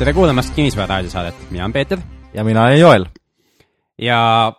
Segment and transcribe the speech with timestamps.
[0.00, 1.98] tere kuulamast Kinnisvara raadiosaadet, mina olen Peeter.
[2.34, 3.04] ja mina olen Joel.
[3.98, 4.52] ja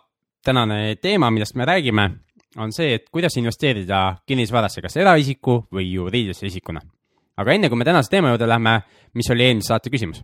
[0.44, 2.10] tänane teema, millest me räägime,
[2.56, 6.80] on see, et kuidas investeerida kinnisvarasse, kas eraisiku või juriidilise isikuna.
[7.36, 8.82] aga enne kui me tänase teema juurde lähme,
[9.14, 10.22] mis oli eelmise saate küsimus?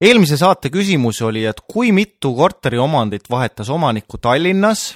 [0.00, 4.94] eelmise saate küsimus oli, et kui mitu korteriomandit vahetas omanikku Tallinnas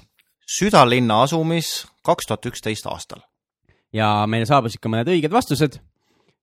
[0.58, 3.20] südalinna asumis kaks tuhat üksteist aastal?
[3.92, 5.76] ja meile saabus ikka mõned õiged vastused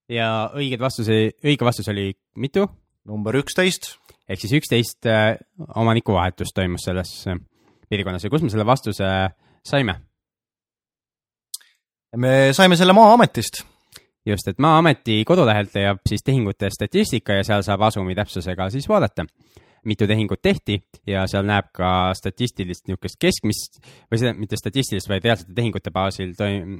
[0.09, 2.69] ja õigeid vastuse, õige vastus oli mitu?
[3.05, 3.95] Number üksteist.
[4.29, 5.35] ehk siis üksteist äh,
[5.75, 7.39] omanikuvahetust toimus selles äh,
[7.89, 9.07] piirkonnas ja kus me selle vastuse
[9.65, 9.95] saime?
[12.15, 13.63] me saime selle Maa-ametist.
[14.25, 19.25] just, et Maa-ameti kodulehelt leiab siis tehingute statistika ja seal saab asumi täpsusega siis vaadata,
[19.85, 20.77] mitu tehingut tehti
[21.07, 26.35] ja seal näeb ka statistilist niisugust keskmist või seda mitte statistilist, vaid reaalsete tehingute baasil
[26.37, 26.79] toim-,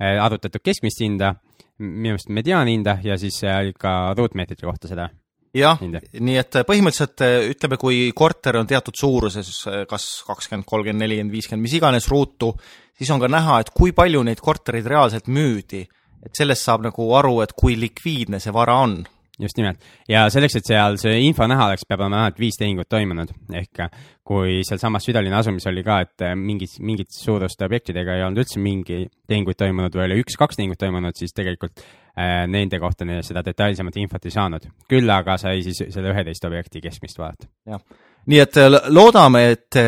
[0.00, 1.34] äh, arvutatud keskmist hinda,
[1.78, 3.38] minu meelest mediaanhinda ja siis
[3.78, 5.10] ka ruutmeetrite kohta seda
[5.56, 9.50] jah, nii et põhimõtteliselt ütleme, kui korter on teatud suuruses,
[9.90, 12.52] kas kakskümmend, kolmkümmend, nelikümmend, viiskümmend, mis iganes ruutu,
[12.98, 15.86] siis on ka näha, et kui palju neid kortereid reaalselt müüdi.
[16.18, 18.96] et sellest saab nagu aru, et kui likviidne see vara on
[19.42, 22.88] just nimelt ja selleks, et seal see info näha oleks, peab olema vähemalt viis tehingut
[22.90, 23.84] toimunud, ehk
[24.28, 29.04] kui sealsamas südalinna asumis oli ka, et mingit, mingit suuruste objektidega ei olnud üldse mingi
[29.28, 34.26] tehinguid toimunud või oli üks-kaks tehingut toimunud, siis tegelikult äh, nende kohta seda detailsemat infot
[34.26, 34.66] ei saanud.
[34.88, 37.50] küll aga sai siis selle üheteist objekti keskmist vaadata.
[37.66, 37.84] jah,
[38.26, 39.80] nii et äh, loodame, et,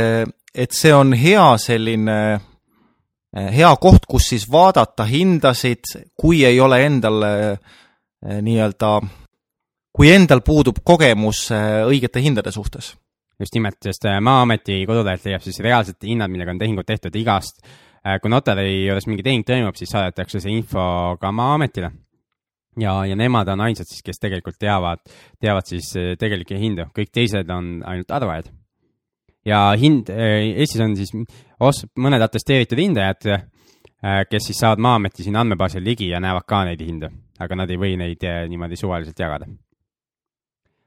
[0.54, 6.82] et see on hea selline äh, hea koht, kus siis vaadata hindasid, kui ei ole
[6.86, 7.76] endal äh,
[8.20, 8.98] nii-öelda
[10.00, 12.94] kui endal puudub kogemus äh, õigete hindade suhtes.
[13.40, 17.60] just nimelt, sest äh, Maa-ameti kodulehelt leiab siis reaalsed hinnad, millega on tehingud tehtud igast.
[18.00, 21.92] Äh, kui notari juures mingi tehing toimub, siis saadetakse see info ka Maa-ametile.
[22.80, 25.04] ja, ja nemad on ainsad siis, kes tegelikult teavad,
[25.40, 28.48] teavad siis tegelikke hindu, kõik teised on ainult arvajad.
[29.44, 31.12] ja hind, Eestis on siis
[31.60, 33.34] os-, mõned atesteeritud hindajad,
[34.32, 37.76] kes siis saavad Maa-ameti siin andmebaasil ligi ja näevad ka neid hindu, aga nad ei
[37.76, 39.52] või neid niimoodi suvaliselt jagada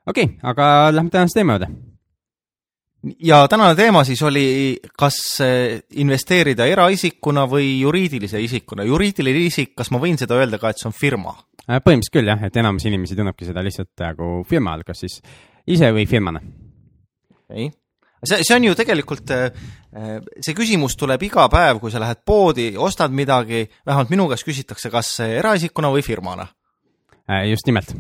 [0.08, 1.68] okei okay,, aga lähme tänase teema juurde.
[3.20, 4.46] ja tänane teema siis oli,
[5.00, 8.84] kas eh, investeerida eraisikuna või juriidilise isikuna.
[8.84, 11.36] juriidiline isik, kas ma võin seda öelda ka, et see on firma?
[11.64, 15.22] Äh, põhimõtteliselt küll jah, et enamus inimesi tunnebki seda lihtsalt nagu firma all, kas siis
[15.68, 16.44] ise või firmana.
[17.50, 17.72] okay
[18.24, 22.74] see, see on ju tegelikult, eh, see küsimus tuleb iga päev, kui sa lähed poodi,
[22.78, 26.48] ostad midagi, vähemalt minu käest küsitakse, kas eraisikuna või firmana.
[27.30, 27.96] Äh, just nimelt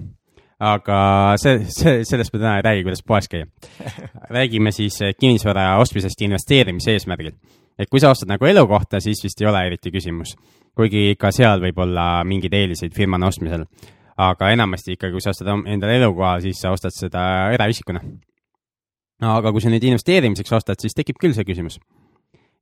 [0.59, 0.97] aga
[1.41, 3.47] see, see, sellest me täna ei räägi, kuidas poes käia.
[4.37, 7.33] räägime siis eh, kinnisvara ostmisest investeerimise eesmärgil.
[7.79, 10.35] et kui sa ostad nagu elukohta, siis vist ei ole eriti küsimus.
[10.75, 13.65] kuigi ka seal võib olla mingeid eeliseid firmana ostmisel.
[14.17, 18.01] aga enamasti ikkagi, kui sa ostad endale elukoha, siis sa ostad seda eraisikuna.
[19.21, 21.79] aga kui sa nüüd investeerimiseks ostad, siis tekib küll see küsimus.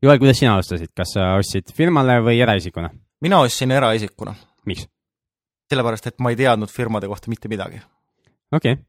[0.02, 2.90] Joel, kuidas sina ostasid, kas sa ostsid firmale või eraisikuna?
[3.22, 4.36] mina ostsin eraisikuna.
[4.66, 4.88] miks?
[5.72, 7.82] Sellepärast, et ma ei teadnud firmade kohta mitte midagi.
[8.52, 8.84] okei okay.,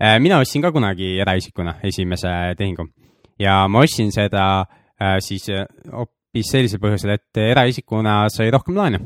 [0.00, 2.88] äh, mina ostsin ka kunagi eraisikuna esimese tehingu
[3.40, 9.00] ja ma ostsin seda äh, siis äh, hoopis sellisel põhjusel, et eraisikuna sai rohkem laenu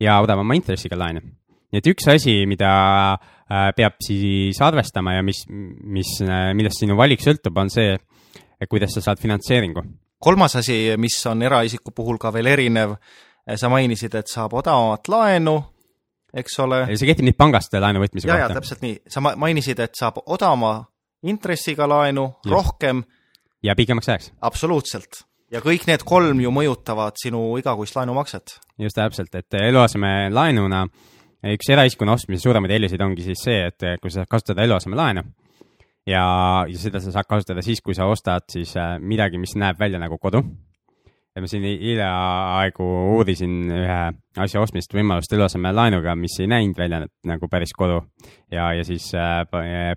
[0.00, 1.22] ja odavama intressiga laenu.
[1.72, 3.18] nii et üks asi, mida
[3.76, 6.10] peab siis arvestama ja mis, mis,
[6.56, 7.92] millest sinu valik sõltub, on see,
[8.70, 9.82] kuidas sa saad finantseeringu.
[10.18, 12.94] kolmas asi, mis on eraisiku puhul ka veel erinev,
[13.60, 15.58] sa mainisid, et saab odavamat laenu
[16.40, 16.80] eks ole.
[16.94, 18.60] see kehtib nüüd pangast laenu võtmise ja, kohta?
[18.60, 18.96] täpselt nii.
[19.10, 20.76] sa mainisid, et saab odavama
[21.24, 23.04] intressiga laenu, rohkem.
[23.64, 24.32] ja pikemaks ajaks.
[24.44, 25.24] absoluutselt.
[25.54, 28.58] ja kõik need kolm ju mõjutavad sinu igakuist laenumakset.
[28.78, 30.84] just täpselt, et eluasemelaenuna
[31.54, 35.24] üks eraisikuna ostmise suuremaid eeliseid ongi siis see, et kui sa kasutad eluasemelaenu
[36.08, 36.24] ja,
[36.68, 40.00] ja seda sa saad kasutada siis, kui sa ostad siis äh, midagi, mis näeb välja
[40.00, 40.44] nagu kodu
[41.34, 42.84] ja ma siin hiljaaegu
[43.16, 44.00] uurisin ühe
[44.44, 48.00] asja ostmist võimalust eluasemelaenuga, mis ei näinud välja nagu päris kodu.
[48.54, 49.42] ja, ja siis äh,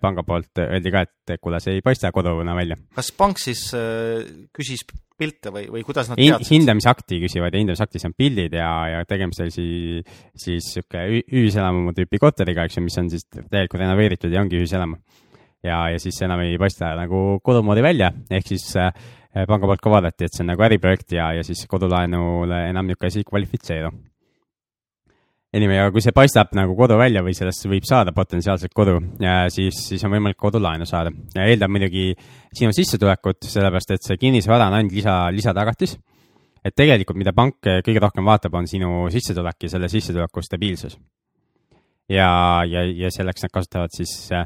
[0.01, 2.77] panga poolt öeldi ka, et kuule, see ei paista koduna välja.
[2.95, 4.25] kas pank siis äh,
[4.55, 4.85] küsis
[5.17, 6.49] pilte või, või kuidas nad teadsid?
[6.55, 12.21] hindamisakti küsivad ja hindamisaktis on pildid ja, ja tegemist oli siis, siis sihuke ühiselamu tüüpi
[12.21, 14.97] korteriga, eks ju, mis on siis täielikult renoveeritud ja ongi ühiselamu.
[15.65, 18.89] ja, ja siis enam ei paista nagu kodu moodi välja, ehk siis äh,
[19.45, 23.11] panga poolt ka vaadati, et see on nagu äriprojekt ja, ja siis kodulaenule enam niisugune
[23.11, 23.91] asi ei kvalifitseeru.
[25.55, 28.97] Anyway, aga kui see paistab nagu kodu välja või sellest võib saada potentsiaalselt kodu,
[29.53, 32.09] siis, siis on võimalik kodulaenu saada eeldab muidugi
[32.51, 35.95] sinu sissetulekut, sellepärast et see kinnisvara on ainult lisa, lisatagatis.
[36.67, 40.99] et tegelikult, mida pank kõige rohkem vaatab, on sinu sissetulek ja selle sissetuleku stabiilsus.
[42.11, 42.29] ja,
[42.67, 44.45] ja, ja selleks nad kasutavad siis äh,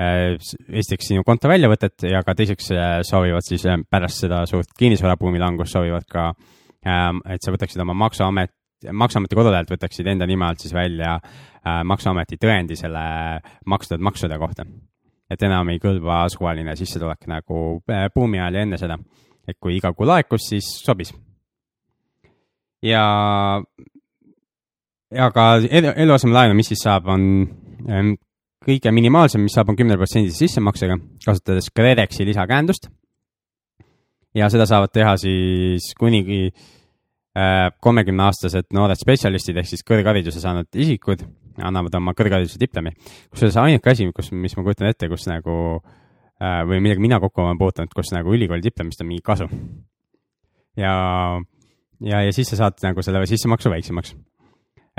[0.00, 5.40] esiteks sinu konto väljavõtet ja ka teiseks äh, soovivad siis äh, pärast seda suurt kinnisvarabuumi
[5.42, 8.52] langust soovivad ka äh,, et sa võtaksid oma maksuamet,
[8.96, 13.02] maksuameti kodulehelt võtaksid enda nime alt siis välja äh, maksuameti tõendi selle
[13.66, 14.64] makstud maksude kohta.
[15.30, 18.98] et enam ei kõlba suvaline sissetulek nagu äh, buumi ajal ja enne seda.
[19.48, 21.12] et kui iga kuu laekus, siis sobis.
[22.82, 23.04] ja
[25.18, 27.22] aga eluasemelaenu, mis siis saab, on
[27.90, 28.14] ähm,
[28.64, 32.90] kõige minimaalsem, mis saab, on kümneprotsendise sissemaksega, kasutades KredExi lisakäendust.
[34.34, 41.24] ja seda saavad teha siis kuni äh, kolmekümneaastased noored spetsialistid ehk siis kõrghariduse saanud isikud
[41.58, 42.92] annavad oma kõrghariduse diplomi.
[43.30, 47.42] kusjuures ainuke asi, kus, mis ma kujutan ette, kus nagu äh, või millega mina kokku
[47.42, 49.48] olen puutunud, kus nagu ülikooli diplomist on mingi kasu.
[50.76, 50.94] ja,
[52.00, 54.14] ja, ja siis sa saad nagu selle sissemaksu väiksemaks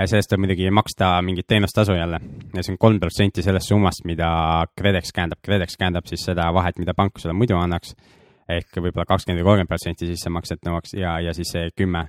[0.07, 2.19] sellest tuleb muidugi maksta mingit teenustasu jälle
[2.55, 4.31] ja see on kolm protsenti sellest summast, mida
[4.77, 5.41] KredEx käendab.
[5.43, 7.95] KredEx käendab siis seda vahet, mida pank sulle muidu annaks
[8.51, 12.07] ehk võib-olla kakskümmend või kolmkümmend protsenti sissemakset nõuaks ja, ja siis see kümme,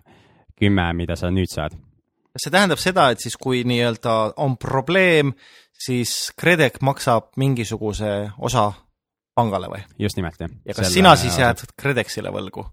[0.58, 1.76] kümme, mida sa nüüd saad.
[2.36, 5.34] see tähendab seda, et siis kui nii-öelda on probleem,
[5.72, 8.70] siis KredEx maksab mingisuguse osa
[9.34, 9.82] pangale või?
[9.98, 10.52] just nimelt, jah.
[10.64, 12.66] ja kas Selle sina siis jääd KredExile võlgu?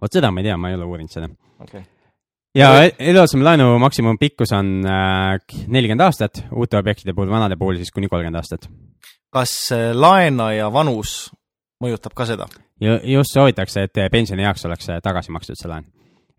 [0.00, 1.30] vot seda ma ei tea, ma ei ole uurinud seda
[1.60, 1.84] okay
[2.54, 2.68] ja
[2.98, 8.68] eluasemelaenu maksimumpikkus on äh, nelikümmend aastat, uute objektide puhul, vanade puhul siis kuni kolmkümmend aastat.
[9.32, 11.32] kas äh, laenaja vanus
[11.82, 12.48] mõjutab ka seda?
[13.04, 15.88] just soovitakse, et pensionieaks oleks äh, tagasi makstud see laen.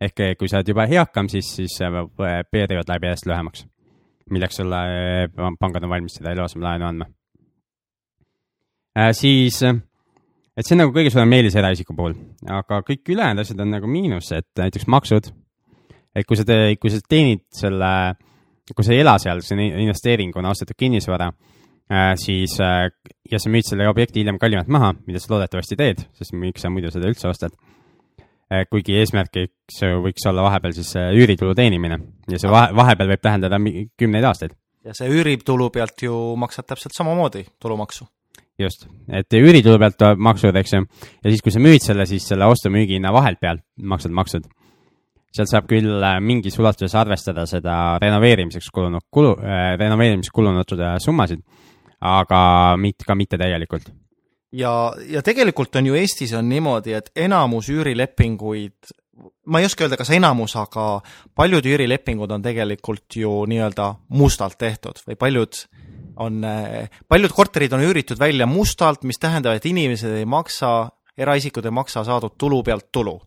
[0.01, 1.79] ehk kui sa oled juba eakam, siis, siis
[2.51, 3.65] periood läheb järjest lühemaks,
[4.29, 4.83] milleks sulle
[5.59, 7.09] pangad on valmis seda eluasemelaenu andma
[8.99, 9.13] äh,.
[9.17, 13.73] siis, et see on nagu kõige suurem eelis eraisiku puhul, aga kõik ülejäänud asjad on
[13.79, 15.33] nagu miinus, et näiteks maksud
[16.15, 16.45] et kui sa,
[16.79, 17.89] kui sa teenid selle,
[18.69, 22.87] kui sa ei ela seal, see on investeeringuna ostetud kinnisvara äh,, siis äh,
[23.31, 26.71] ja sa müüd selle objekti hiljem kallimalt maha, mida sa loodetavasti teed, sest miks sa
[26.73, 28.65] muidu seda üldse ostad äh,.
[28.69, 31.99] kuigi eesmärgiks võiks olla vahepeal siis üüritulu teenimine
[32.29, 33.61] ja see vahe, vahepeal võib tähendada
[33.99, 34.57] kümneid aastaid.
[34.85, 38.07] ja see üüritulu pealt ju maksad täpselt samamoodi tulumaksu
[38.61, 40.83] just, et üüritulu pealt tuleb maksud, eks ju,
[41.23, 44.45] ja siis, kui sa müüd selle, siis selle ostu-müügihinna vahelt pealt maksad maksud
[45.33, 50.95] sealt saab küll äh, mingis ulatuses arvestada seda renoveerimiseks kulunud kulu äh,, renoveerimiseks kulunud äh,
[51.01, 51.43] summasid,
[52.03, 52.41] aga
[52.79, 53.89] mitte, ka mitte täielikult.
[54.53, 54.73] ja,
[55.09, 58.93] ja tegelikult on ju Eestis on niimoodi, et enamus üürilepinguid,
[59.49, 61.01] ma ei oska öelda, kas enamus, aga
[61.35, 65.65] paljud üürilepingud on tegelikult ju nii-öelda mustalt tehtud või paljud
[66.21, 66.43] on,
[67.09, 72.05] paljud korterid on üüritud välja mustalt, mis tähendab, et inimesed ei maksa, eraisikud ei maksa
[72.05, 73.17] saadud tulu pealt tulu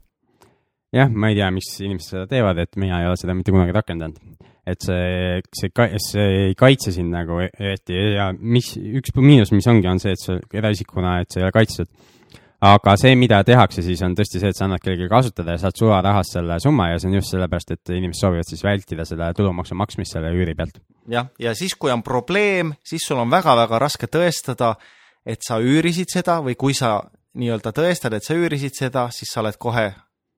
[0.94, 3.74] jah, ma ei tea, miks inimesed seda teevad, et mina ei ole seda mitte kunagi
[3.74, 4.20] rakendanud.
[4.66, 5.70] et see, see,
[6.02, 10.22] see ei kaitse sind nagu eriti ja mis, üks miinus, mis ongi, on see, et
[10.22, 11.90] sa eraisikuna, et sa ei ole kaitstud.
[12.66, 15.78] aga see, mida tehakse siis, on tõesti see, et sa annad kellelegi kasutada ja saad
[15.78, 19.78] sularahas selle summa ja see on just sellepärast, et inimesed soovivad siis vältida selle tulumaksu
[19.78, 20.80] maksmist selle üüri pealt.
[21.10, 24.74] jah, ja siis, kui on probleem, siis sul on väga-väga raske tõestada,
[25.26, 26.98] et sa üürisid seda või kui sa
[27.36, 29.92] nii-öelda tõestad, et sa üürisid seda, siis sa oled kohe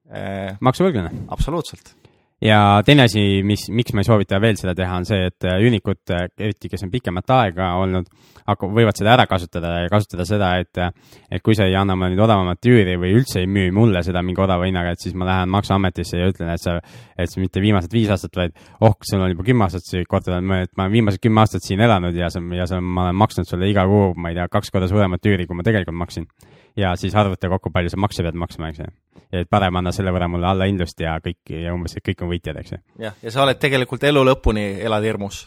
[0.09, 1.11] Äh, maksuvõlglane.
[1.29, 1.93] absoluutselt.
[2.41, 5.59] ja teine asi, mis, miks ma ei soovita veel seda teha, on see, et äh,
[5.61, 8.07] üürnikud, äh, eriti kes on pikemat aega olnud,
[8.47, 12.15] hakkab, võivad seda ära kasutada ja kasutada seda, et et kui sa ei anna mulle
[12.15, 15.29] nüüd odavamat üüri või üldse ei müü mulle seda mingi odava hinnaga, et siis ma
[15.29, 16.79] lähen Maksuametisse ja ütlen, et sa,
[17.19, 20.39] et sa mitte viimased viis aastat, vaid oh, sul on juba kümme aastat see korter,
[20.39, 23.51] et ma olen viimased kümme aastat siin elanud ja sa, ja sa, ma olen maksnud
[23.51, 26.31] sulle iga kuu, ma ei tea, kaks korda suuremat üüri, kui ma tegelikult maksin.
[26.79, 28.91] Ja siis arvuta kokku, palju sa makse pead maksma, eks ju
[29.33, 32.59] et parem anna selle võrra mulle allahindlust ja kõik ja umbes, et kõik on võitjad,
[32.63, 32.83] eks ju.
[33.05, 35.43] jah, ja sa oled tegelikult elu lõpuni elad hirmus.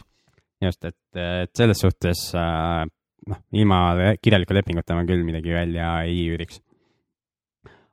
[0.62, 2.82] just, et, et selles suhtes äh,
[3.30, 3.80] noh, ilma
[4.22, 6.60] kirjaliku lepinguta ma küll midagi välja ei üüriks.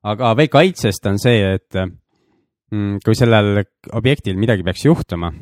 [0.04, 3.64] aga veel kaitsest on see, et mm, kui sellel
[3.98, 5.34] objektil midagi peaks juhtuma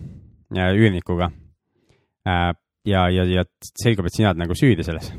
[0.48, 2.54] üürnikuga äh,
[2.88, 3.44] ja, ja, ja
[3.84, 5.12] selgub, et sina oled nagu süüdi selles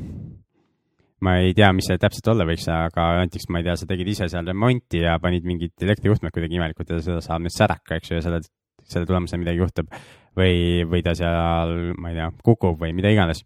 [1.25, 4.07] ma ei tea, mis see täpselt olla võiks, aga näiteks ma ei tea, sa tegid
[4.13, 8.11] ise seal remonti ja panid mingid elektrijuhtmed kuidagi imelikult ja seda saab nüüd säraka, eks
[8.11, 8.41] ju, ja selle,
[8.85, 9.91] selle tulemusel midagi juhtub.
[10.39, 13.43] või, või ta seal, ma ei tea, kukub või mida iganes.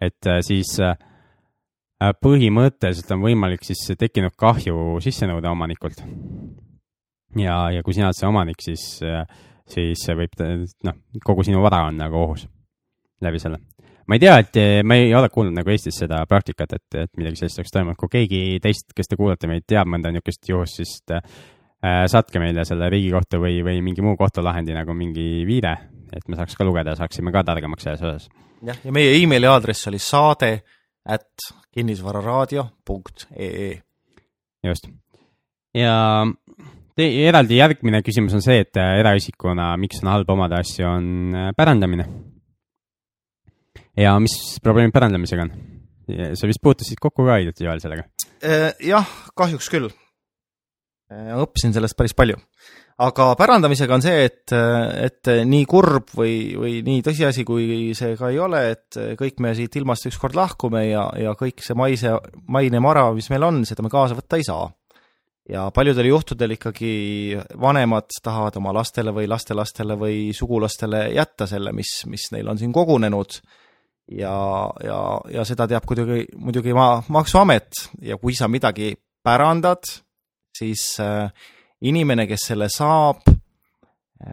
[0.00, 0.96] et äh, siis äh,
[2.22, 6.00] põhimõtteliselt on võimalik siis tekkinud kahju sisse nõuda omanikult.
[7.36, 9.26] ja, ja kui sina oled see omanik, siis, äh,
[9.68, 10.40] siis võib,
[10.88, 12.48] noh, kogu sinu vara on nagu ohus
[13.22, 13.60] läbi selle
[14.12, 17.10] ma ei tea, et eh, ma ei ole kuulnud nagu Eestis seda praktikat, et, et
[17.16, 17.96] midagi sellist oleks toimunud.
[17.96, 21.22] kui keegi teist, kes te kuulate meid, teab mõnda niisugust juhust, siis äh,
[22.12, 25.72] saatke meile selle Riigikohtu või, või mingi muu kohtulahendi nagu mingi viide,
[26.12, 28.28] et me saaks ka lugeda saaksime ka targemaks selles osas.
[28.68, 30.52] jah, ja meie emaili aadress oli saade
[31.08, 33.70] at kinnisvararaadio.ee.
[34.68, 34.90] just.
[35.72, 35.94] ja
[36.92, 42.10] te, eraldi järgmine küsimus on see, et eraisikuna, miks on halb omada asju, on pärandamine.
[43.98, 45.52] Ja mis probleemid pärandamisega on?
[46.36, 48.04] sa vist puutusid kokku ka hiljuti Joel sellega?
[48.42, 49.06] Äh, jah,
[49.38, 49.90] kahjuks küll.
[51.12, 52.38] õppisin sellest päris palju.
[53.02, 58.30] aga pärandamisega on see, et, et nii kurb või, või nii tõsiasi, kui see ka
[58.32, 62.14] ei ole, et kõik me siit ilmast ükskord lahkume ja, ja kõik see maise,
[62.48, 64.68] maine mara, mis meil on, seda me kaasa võtta ei saa
[65.48, 66.92] ja paljudel juhtudel ikkagi
[67.60, 72.72] vanemad tahavad oma lastele või lastelastele või sugulastele jätta selle, mis, mis neil on siin
[72.74, 73.40] kogunenud
[74.18, 74.36] ja,
[74.84, 74.98] ja,
[75.32, 78.92] ja seda teab kuidagi, muidugi ma, Maksuamet ja kui sa midagi
[79.24, 79.86] pärandad,
[80.56, 81.30] siis äh,
[81.86, 83.22] inimene, kes selle saab,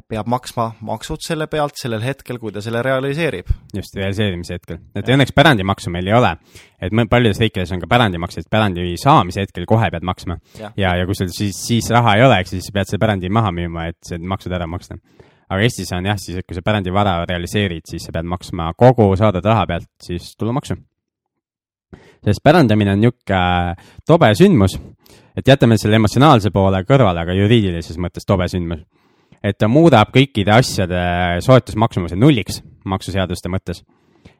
[0.09, 3.49] peab maksma maksud selle pealt sellel hetkel, kui ta selle realiseerib.
[3.73, 4.77] just, realiseerimise hetkel.
[4.95, 5.15] et ja.
[5.15, 6.35] õnneks pärandimaksu meil ei ole.
[6.81, 10.37] et paljudes riikides on ka pärandimaks, et pärandi saamise hetkel kohe pead maksma.
[10.59, 13.33] ja, ja, ja kui sul siis, siis raha ei ole, eks siis pead selle pärandi
[13.33, 14.99] maha müüma, et see maksud ära maksta.
[15.49, 19.45] Aga Eestis on jah, siis, kui sa pärandivara realiseerid, siis sa pead maksma kogu saadud
[19.45, 20.77] raha pealt siis tulumaksu.
[22.23, 23.75] sest pärandamine on niisugune
[24.05, 24.77] tobe sündmus,
[25.35, 28.85] et jätame selle emotsionaalse poole kõrvale, aga juriidilises mõttes tobe sündmus
[29.43, 30.99] et ta muudab kõikide asjade
[31.45, 33.83] soetusmaksumuse nulliks maksuseaduste mõttes.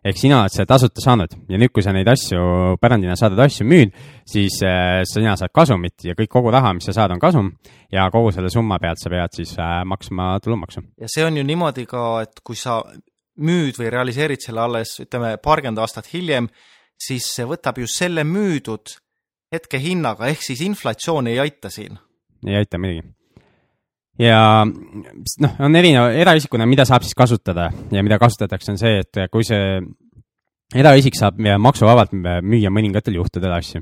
[0.05, 3.67] Ehk sina oled selle tasuta saanud ja nüüd, kui sa neid asju, pärandina saadud asju
[3.67, 3.93] müüd,
[4.29, 7.51] siis äh, sina saad kasumit ja kõik, kogu raha, mis sa saad, on kasum
[7.93, 10.85] ja kogu selle summa pealt sa pead siis äh, maksma tulumaksu.
[11.01, 12.81] ja see on ju niimoodi ka, et kui sa
[13.39, 16.49] müüd või realiseerid selle alles, ütleme, paarkümmend aastat hiljem,
[16.99, 18.97] siis see võtab ju selle müüdud
[19.53, 21.97] hetkehinnaga, ehk siis inflatsioon ei aita siin.
[22.47, 23.18] ei aita muidugi
[24.19, 29.21] ja noh, on erinev, eraisikuna, mida saab siis kasutada ja mida kasutatakse, on see, et
[29.31, 29.79] kui see
[30.75, 33.81] eraisik saab maksuvabalt müüa mõningatel juhtudel asju.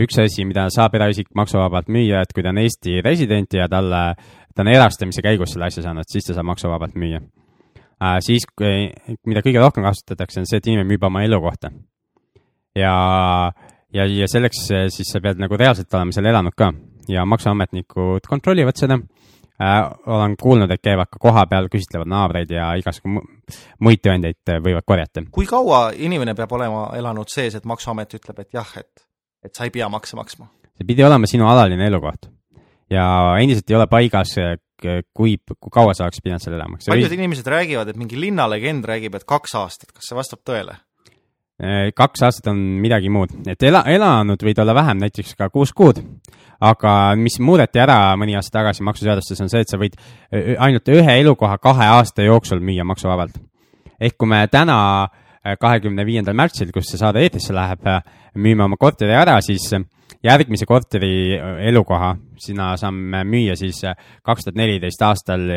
[0.00, 4.14] üks asi, mida saab eraisik maksuvabalt müüa, et kui ta on Eesti resident ja talle,
[4.54, 8.18] ta on erastamise käigus selle asja saanud, siis ta saab maksuvabalt müüa äh,.
[8.24, 8.46] siis,
[9.26, 11.70] mida kõige rohkem kasutatakse, on see, et inimene müüb oma elukohta.
[12.74, 12.94] ja,
[13.92, 16.72] ja, ja selleks siis sa pead nagu reaalselt olema seal elanud ka
[17.10, 18.98] ja maksuametnikud kontrollivad seda.
[20.06, 23.20] Olen kuulnud, et käivad ka kohapeal, küsitlevad naabreid ja igasugu
[23.84, 25.24] muid tõendeid äh, võivad korjata.
[25.32, 29.06] kui kaua inimene peab olema elanud sees, et Maksuamet ütleb, et jah, et,
[29.44, 30.48] et sa ei pea makse maksma?
[30.80, 32.30] see pidi olema sinu alaline elukoht
[32.90, 33.04] ja
[33.40, 34.56] endiselt ei ole paigas, äh,
[35.14, 36.80] kui, kui kaua sa oleks pidanud seal elama.
[36.86, 37.20] paljud või...
[37.20, 40.78] inimesed räägivad, et mingi linnalegend räägib, et kaks aastat, kas see vastab tõele?
[41.60, 45.74] Äh, kaks aastat on midagi muud, et ela, elanud võid olla vähem, näiteks ka kuus
[45.76, 46.00] kuud
[46.60, 49.96] aga mis muudeti ära mõni aasta tagasi maksuseadustes, on see, et sa võid
[50.60, 53.38] ainult ühe elukoha kahe aasta jooksul müüa maksuvabalt.
[54.00, 55.08] ehk kui me täna,
[55.60, 57.86] kahekümne viiendal märtsil, kus see saade eetrisse läheb,
[58.36, 59.70] müüme oma korteri ära, siis
[60.24, 61.38] järgmise korteri
[61.68, 63.80] elukoha sina saame müüa siis
[64.22, 65.48] kaks tuhat neliteist aastal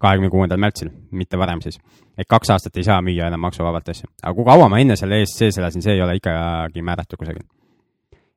[0.00, 1.78] kahekümne kuuendal märtsil, mitte varem siis.
[2.18, 4.10] et kaks aastat ei saa müüa enam maksuvabalt asju.
[4.22, 7.46] aga kui kaua ma enne selle eest sees elasin, see ei ole ikkagi määratud kusagil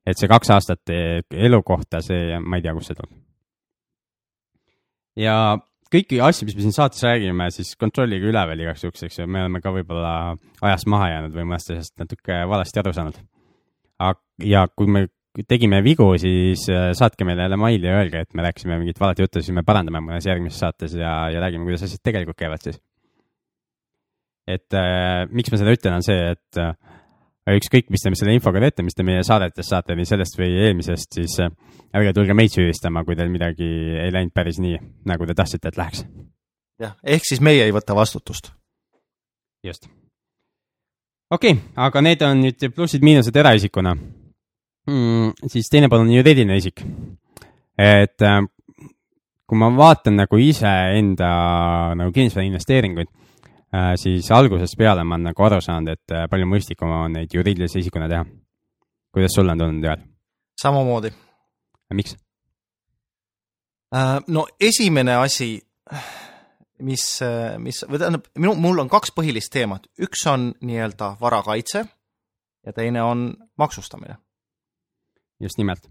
[0.06, 3.12] et see kaks aastat elukohta, see, ma ei tea, kust see tuleb.
[5.22, 5.36] ja
[5.92, 9.28] kõiki asju, mis me siin saates räägime, siis kontrollige üle veel igaks juhuks, eks ju,
[9.28, 10.14] me oleme ka võib-olla
[10.64, 13.18] ajast maha jäänud või mõnest asjast natuke valesti aru saanud.
[14.42, 15.06] ja kui me
[15.48, 19.22] tegime vigu, siis äh, saatke meile jälle maili ja öelge, et me rääkisime mingit valet
[19.24, 22.80] juttu, siis me parandame mõnes järgmises saates ja, ja räägime, kuidas asjad tegelikult käivad siis.
[24.46, 26.74] et äh, miks ma seda ütlen, on see, et äh,
[27.56, 31.16] ükskõik, mis te selle infoga teete, mis te meie saadetes saate, nii sellest või eelmisest,
[31.16, 31.52] siis äh,
[31.96, 33.68] ärge tulge meid süüdistama, kui teil midagi
[34.04, 34.76] ei läinud päris nii,
[35.08, 36.04] nagu te tahtsite, et läheks.
[36.82, 38.52] jah, ehk siis meie ei võta vastutust.
[39.64, 39.88] just.
[41.30, 43.96] okei okay,, aga need on nüüd plussid-miinused eraisikuna
[44.86, 45.32] mm,.
[45.46, 46.84] siis teine pool on juriidiline isik.
[47.78, 48.40] et äh,
[49.46, 51.32] kui ma vaatan nagu iseenda
[51.98, 53.10] nagu kinnisvarainvesteeringuid
[53.74, 57.32] Äh, siis algusest peale ma olen nagu aru saanud, et äh, palju mõistlikum on neid
[57.32, 58.26] juriidilise isikuna teha.
[59.12, 60.02] kuidas sulle on tundunud, Joel?
[60.60, 61.12] samamoodi.
[61.94, 62.16] miks?
[64.28, 65.54] No esimene asi,
[66.80, 67.04] mis,
[67.58, 71.84] mis, või tähendab, minu, mul on kaks põhilist teemat, üks on nii-öelda varakaitse
[72.66, 74.18] ja teine on maksustamine.
[75.42, 75.90] Just nimelt.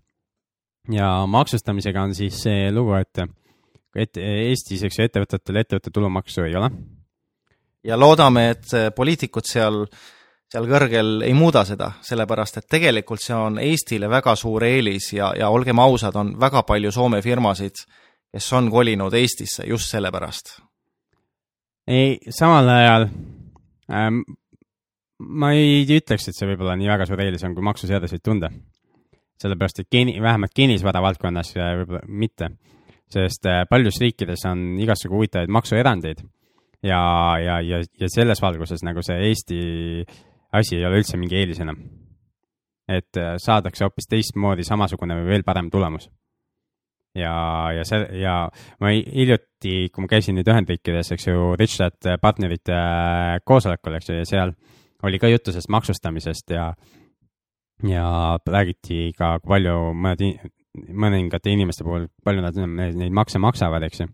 [0.91, 3.21] ja maksustamisega on siis see lugu, et,
[3.95, 6.71] et Eestis, eks ju, ettevõtetel ettevõtte tulumaksu ei ole
[7.83, 9.83] ja loodame, et poliitikud seal,
[10.51, 15.31] seal kõrgel ei muuda seda, sellepärast et tegelikult see on Eestile väga suur eelis ja,
[15.37, 17.85] ja olgem ausad, on väga palju Soome firmasid,
[18.31, 20.59] kes on kolinud Eestisse just sellepärast.
[21.87, 23.09] ei, samal ajal
[23.91, 24.21] ähm,
[25.21, 28.51] ma ei ütleks, et see võib-olla nii väga suur eelis on, kui maksuseaduseid tunda.
[29.41, 32.51] Sellepärast, et geeni, vähemalt kinnisvara valdkonnas äh, võib-olla mitte,
[33.11, 36.23] sest äh, paljudes riikides on igasugu huvitavaid maksuerandeid
[36.85, 37.01] ja,
[37.41, 39.59] ja, ja, ja selles valguses nagu see Eesti
[40.57, 41.79] asi ei ole üldse mingi eelis enam.
[42.91, 46.09] et äh, saadakse hoopis teistmoodi samasugune või veel parem tulemus
[47.15, 47.33] ja,
[47.75, 48.35] ja see ja
[48.81, 52.77] ma hiljuti, kui ma käisin nüüd Ühendriikides, eks ju, Richard partnerite
[53.47, 54.53] koosolekul, eks ju, ja seal
[55.03, 56.71] oli ka juttu sellest maksustamisest ja,
[57.87, 58.05] ja
[58.47, 60.49] räägiti ka, kui palju mõned,
[60.93, 64.09] mõningate inimeste puhul, palju nad neid makse maksavad, eks ju.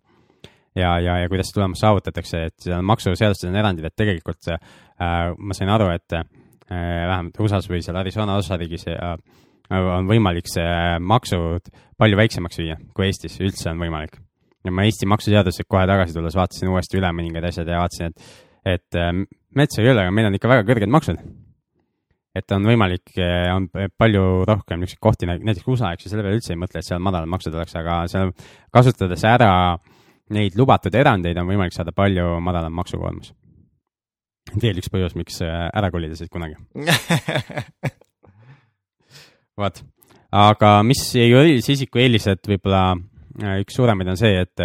[0.77, 4.61] ja, ja, ja kuidas see tulemus saavutatakse, et maksuseadustes on erandid, et tegelikult äh,
[5.37, 6.23] ma sain aru, et äh,
[6.69, 9.13] vähemalt USA-s või seal Arizona osariigis äh,
[9.77, 14.17] on võimalik see maksud palju väiksemaks viia, kui Eestis üldse on võimalik.
[14.63, 18.45] ja ma Eesti maksuseadused kohe tagasi tulles vaatasin uuesti üle mõningad asjad ja vaatasin, et
[18.67, 19.11] et äh,
[19.55, 21.21] metsa ei ole, aga meil on ikka väga kõrged maksud.
[22.37, 26.39] Et on võimalik, äh, on palju rohkem niisuguseid kohti, näiteks USA, eks ju, selle peale
[26.39, 28.31] üldse ei mõtle, et seal madalad maksud oleks, aga seal
[28.73, 29.51] kasutades ära
[30.35, 33.33] neid lubatud erandeid, on võimalik saada palju madalam maksukoormus.
[34.61, 36.55] veel üks põhjus, miks äh, ära kolida siit kunagi.
[39.59, 39.81] Vot,
[40.31, 42.91] aga mis juriidilise isiku eelised võib-olla
[43.63, 44.57] üks suuremaid on see, et,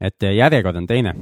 [0.00, 1.14] et järjekord on teine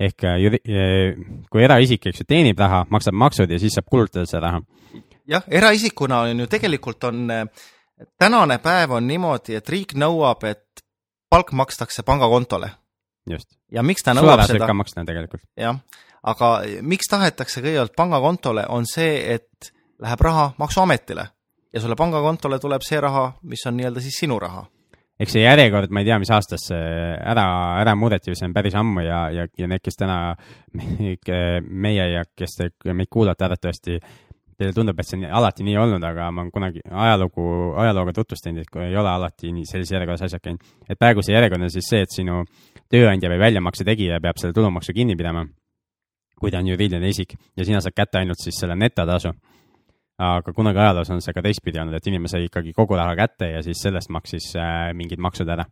[0.00, 1.18] ehk äh, äh,
[1.50, 4.62] kui eraisik, eks ju, teenib raha, maksab maksud ja siis saab kulutada seda raha.
[5.30, 7.44] jah, eraisikuna on ju tegelikult on, äh,
[8.18, 10.84] tänane päev on niimoodi, et riik nõuab, et
[11.30, 12.70] palk makstakse pangakontole.
[13.30, 13.54] just.
[13.70, 14.66] ja miks ta nõuab Suve seda?
[14.66, 15.46] ka maksta tegelikult.
[15.56, 15.78] jah,
[16.22, 16.50] aga
[16.82, 19.72] miks tahetakse kõigepealt pangakontole, on see, et
[20.02, 21.28] läheb raha Maksuametile
[21.72, 24.66] ja sulle pangakontole tuleb see raha, mis on nii-öelda siis sinu raha
[25.24, 26.82] eks see järjekord, ma ei tea, mis aastast see
[27.16, 27.46] ära,
[27.80, 30.18] ära muudeti, see on päris ammu ja, ja, ja need, kes täna,
[30.74, 33.98] meie ja kes te meid kuulate arvatavasti,
[34.58, 37.46] teile tundub, et see on alati nii olnud, aga ma olen kunagi ajalugu,
[37.82, 40.62] ajalooga tutvustanud, et kui ei ole alati nii sellises järjekorras asjad käinud.
[40.88, 42.44] et praegu see järjekord on siis see, et sinu
[42.92, 45.46] tööandja või väljamakse tegija peab selle tulumaksu kinni pidama,
[46.38, 49.34] kui ta on juriidiline isik ja sina saad kätte ainult siis selle netotasu
[50.18, 53.50] aga kunagi ajaloos on see ka teistpidi olnud, et inimene sai ikkagi kogu raha kätte
[53.50, 55.66] ja siis sellest maksis äh, mingid maksud ära.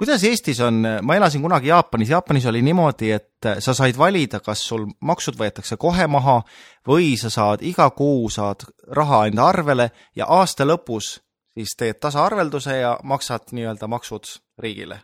[0.00, 4.40] kuidas Eestis on, ma elasin kunagi Jaapanis, Jaapanis oli niimoodi, et äh, sa said valida,
[4.40, 6.40] kas sul maksud võetakse kohe maha
[6.88, 11.18] või sa saad iga kuu saad raha enda arvele ja aasta lõpus
[11.54, 15.02] siis teed tasaarvelduse ja maksad nii-öelda maksud riigile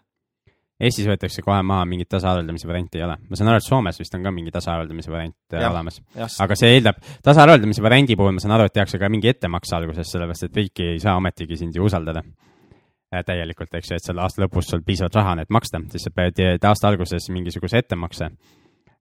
[0.76, 3.14] Eestis võetakse kohe maha, mingit tasaarveldamise varianti ei ole.
[3.30, 6.02] ma saan aru, et Soomes vist on ka mingi tasaarveldamise variant äh, ja, olemas.
[6.44, 10.10] aga see eeldab, tasaarveldamise variandi puhul ma saan aru, et tehakse ka mingi ettemaks alguses,
[10.12, 14.20] sellepärast et riik ei saa ometigi sind ju usaldada äh, täielikult, eks ju, et selle
[14.26, 18.28] aasta lõpus sul piisavalt raha on, et maksta, siis sa pead aasta alguses mingisuguse ettemakse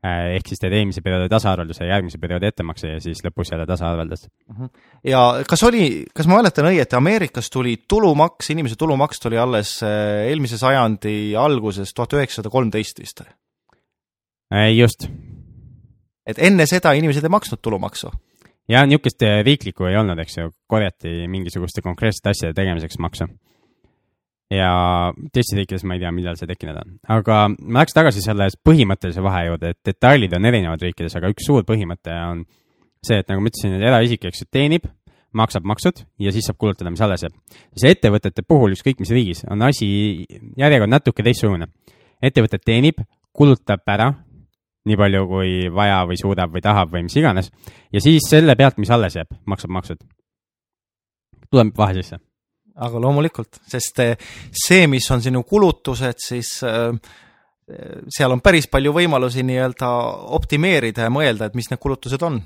[0.06, 4.28] ehk siis teed eelmise perioodi tasaarvelduse ja järgmise perioodi ettemakse ja siis lõpus jälle tasaarveldad.
[4.52, 4.72] Mhm.
[5.12, 10.26] ja kas oli, kas ma mäletan õieti, Ameerikas tuli tulumaks, inimese tulumaks tuli alles äh,
[10.30, 13.24] eelmise sajandi alguses, tuhat üheksasada kolmteist vist?
[14.54, 15.08] Äh, just.
[16.26, 18.12] et enne seda inimesed ei maksnud tulumaksu?
[18.70, 23.30] jah, niisugust riiklikku ei olnud, eks ju, korjati mingisuguste konkreetsete asjade tegemiseks maksu
[24.54, 26.98] ja teistes riikides ma ei tea, millal see tekkinud on.
[27.16, 31.48] aga ma läheks tagasi selle põhimõttelise vahe juurde, et detailid on erinevad riikides, aga üks
[31.48, 32.44] suur põhimõte on
[33.06, 34.86] see, et nagu ma ütlesin, et eraisik, eks ju, teenib,
[35.36, 37.34] maksab maksud ja siis saab kulutada, mis alles jääb.
[37.82, 39.88] see ettevõtete puhul, ükskõik mis riigis, on asi,
[40.58, 41.72] järjekord natuke teistsugune.
[42.22, 43.02] ettevõte teenib,
[43.34, 44.14] kulutab ära
[44.86, 47.50] nii palju, kui vaja või suudab või tahab või mis iganes
[47.92, 50.06] ja siis selle pealt, mis alles jääb, maksab maksud.
[51.50, 52.22] tuleb vahe sisse
[52.84, 54.18] aga loomulikult, sest eh,
[54.52, 57.14] see, mis on sinu kulutused, siis eh,
[58.12, 59.92] seal on päris palju võimalusi nii-öelda
[60.38, 62.42] optimeerida ja mõelda, et mis need kulutused on.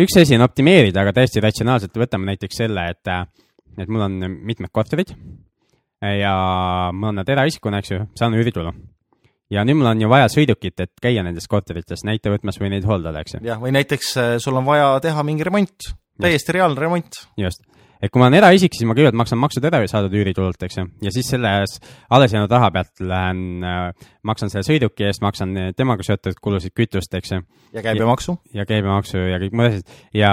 [0.00, 3.26] üks asi on optimeerida, aga täiesti ratsionaalselt, võtame näiteks selle, et, eh,
[3.82, 5.14] et mul on mitmed korterid
[6.06, 6.32] ja
[6.92, 8.70] mul on nad eraisikuna, eks ju, saan üüritulu
[9.50, 12.86] ja nüüd mul on ju vaja sõidukit, et käia nendes korterites näite võtmas või neid
[12.86, 13.46] hooldada, eks ju.
[13.48, 14.12] jah, või näiteks
[14.44, 15.88] sul on vaja teha mingi remont,
[16.22, 17.24] täiesti reaalne remont.
[17.40, 17.64] just,
[18.02, 20.86] et kui ma olen eraisik, siis ma kõigepealt maksan maksud ära saadud üüritulult, eks ju,
[21.04, 21.78] ja siis selles
[22.12, 27.14] alles jäänud raha pealt lähen äh,, maksan selle sõiduki eest, maksan temaga seotud kulusid, kütust,
[27.16, 27.42] eks ju.
[27.76, 28.38] ja käibemaksu.
[28.56, 30.32] ja käibemaksu ja kõik muud asjad ja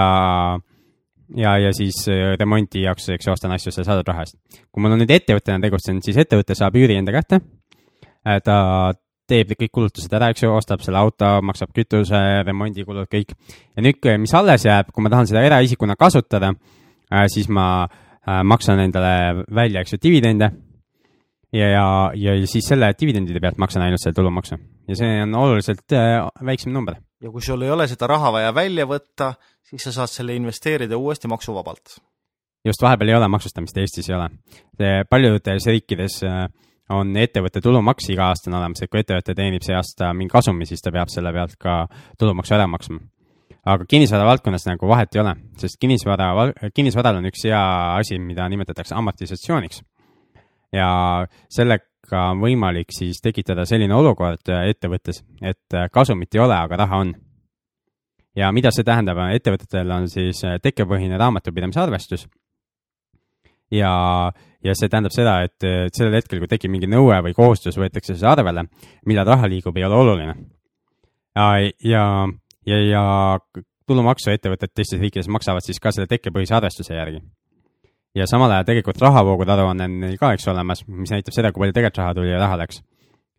[1.36, 4.36] ja, ja siis äh, remonti jaoks, eks ju, ostan asju selle saadud raha eest.
[4.70, 7.40] kui mul on nüüd ettevõttena tegutsenud, siis ettevõte saab üüri enda kätte.
[8.24, 8.92] Äh, ta
[9.28, 13.32] teeb kõik kulutused ära, eks ju, ostab selle auto, maksab kütuse, remondikulud, kõik.
[13.72, 16.83] ja nüüd, mis alles jääb, kui ma tahan seda eraisikuna kasutada äh,,
[17.32, 20.50] siis ma äh, maksan endale välja, eks ju, dividende.
[21.52, 25.92] ja, ja, ja siis selle dividendide pealt maksan ainult selle tulumaksu ja see on oluliselt
[25.92, 26.96] äh, väiksem number.
[27.22, 30.98] ja kui sul ei ole seda raha vaja välja võtta, siis sa saad selle investeerida
[30.98, 31.96] uuesti maksuvabalt.
[32.64, 34.28] just, vahepeal ei ole maksustamist, Eestis ei ole.
[35.10, 36.46] paljudes riikides äh,
[36.92, 40.66] on ettevõtte tulumaks iga aasta on olemas, et kui ettevõte teenib see aasta mingi kasumi,
[40.68, 41.84] siis ta peab selle pealt ka
[42.20, 43.00] tulumaksu ära maksma.
[43.64, 46.30] Aga kinnisvara valdkonnas nagu vahet ei ole, sest kinnisvara,
[46.74, 47.64] kinnisvaral on üks hea
[47.96, 49.82] asi, mida nimetatakse amortisatsiooniks.
[50.74, 50.88] ja
[51.48, 57.14] sellega on võimalik siis tekitada selline olukord ettevõttes, et kasumit ei ole, aga raha on.
[58.36, 62.26] ja mida see tähendab, ettevõtetel on siis tekkepõhine raamatupidamise arvestus
[63.72, 64.32] ja,
[64.64, 68.28] ja see tähendab seda, et sellel hetkel, kui tekib mingi nõue või kohustus, võetakse see
[68.28, 68.66] arvele,
[69.08, 70.34] millal raha liigub, ei ole oluline.
[71.34, 71.48] ja,
[71.80, 72.04] ja,
[72.66, 73.04] ja, ja
[73.88, 77.20] tulumaksu ettevõtted teistes riikides maksavad siis ka selle tekkepõhise arvestuse järgi.
[78.14, 81.64] ja samal ajal tegelikult rahavoogude aruanne on neil ka, eks olemas, mis näitab seda, kui
[81.64, 82.82] palju tegelikult raha tuli ja raha läks.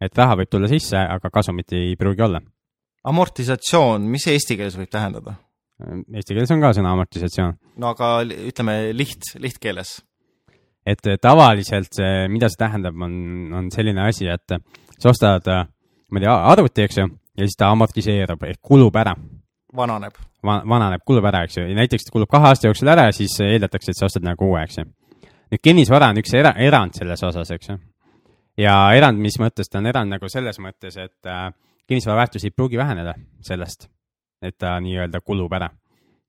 [0.01, 2.41] et raha võib tulla sisse, aga kasumit ei pruugi olla.
[3.03, 5.39] amortisatsioon, mis eesti keeles võib tähendada?
[5.75, 7.57] Eesti keeles on ka sõna amortisatsioon.
[7.77, 9.99] no aga ütleme liht, lihtkeeles
[10.85, 13.13] et tavaliselt see, mida see tähendab, on,
[13.57, 14.53] on selline asi, et
[14.99, 19.15] sa ostad, ma ei tea, arvuti, eks ju, ja siis ta amortiseerub ehk kulub ära.
[19.75, 20.13] vananeb
[20.45, 20.61] Va.
[20.67, 23.99] vananeb, kulub ära, eks ju, ja näiteks kulub kahe aasta jooksul ära, siis eeldatakse, et
[23.99, 24.85] sa ostad nagu uue, eks ju.
[25.51, 27.77] nüüd kinnisvara on üks era, erand selles osas, eks ju.
[28.61, 31.49] ja erand, mis mõttes ta on erand nagu selles mõttes, et äh,
[31.87, 33.89] kinnisvara väärtus ei pruugi väheneda sellest,
[34.41, 35.69] et ta nii-öelda kulub ära.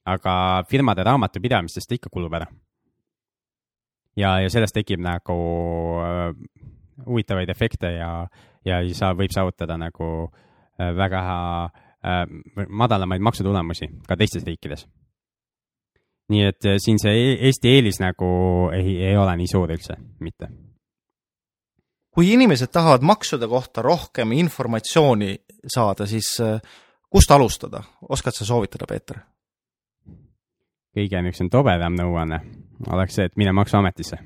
[0.07, 2.47] aga firmade raamatupidamistest ta ikka kulub ära
[4.17, 5.37] ja, ja sellest tekib nagu
[6.01, 6.33] äh,
[7.07, 8.11] huvitavaid efekte ja,
[8.65, 10.43] ja sa, võib saavutada nagu äh,
[10.79, 11.23] väga
[11.65, 12.27] äh,
[12.69, 14.87] madalamaid maksutulemusi ka teistes riikides.
[16.29, 18.29] nii et äh, siin see e-, Eesti eelis nagu
[18.75, 20.49] ei, ei ole nii suur üldse, mitte.
[22.11, 25.37] kui inimesed tahavad maksude kohta rohkem informatsiooni
[25.75, 26.61] saada, siis äh,
[27.11, 29.21] kust alustada, oskad sa soovitada, Peeter?
[30.97, 32.41] kõige niisugusem tobedam nõuanne
[32.93, 34.19] oleks see, et mine Maksuametisse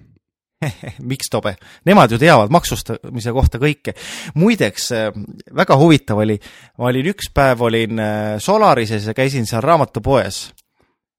[1.10, 1.54] miks tobe?
[1.88, 3.94] Nemad ju teavad maksustamise kohta kõike.
[4.34, 5.08] muideks, äh,
[5.56, 6.38] väga huvitav oli,
[6.78, 10.50] ma olin üks päev olin äh, Solarises ja käisin seal raamatupoes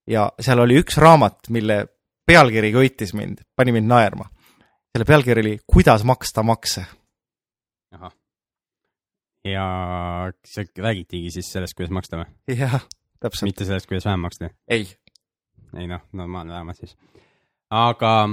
[0.10, 1.86] ja seal oli üks raamat, mille
[2.28, 4.30] pealkiri köitis mind, pani mind naerma.
[4.92, 6.86] selle pealkiri oli Kuidas maksta makse.
[7.92, 8.14] ahah.
[9.46, 9.68] ja
[10.46, 12.58] sa räägitigi siis sellest, kuidas maksta või?
[12.58, 12.82] jah,
[13.20, 13.50] täpselt.
[13.50, 14.50] mitte sellest, kuidas vähem maksta?
[14.68, 14.88] ei.
[15.78, 16.96] ei noh, normaalne raamat siis
[17.72, 18.30] aga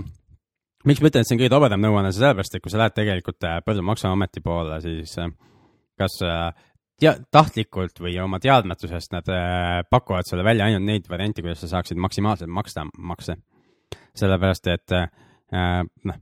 [0.87, 3.47] miks ma ütlen, et see on kõige tobedam nõuanne, sellepärast et kui sa lähed tegelikult
[3.49, 5.33] äh, Põllu maksuameti poole, siis äh,
[5.99, 6.47] kas äh,
[7.01, 9.33] tea-, tahtlikult või oma teadmatusest nad
[9.91, 13.39] pakuvad sulle välja ainult neid variante, kuidas sa saaksid maksimaalselt maksta makse.
[14.19, 14.93] sellepärast, et
[16.05, 16.17] noh,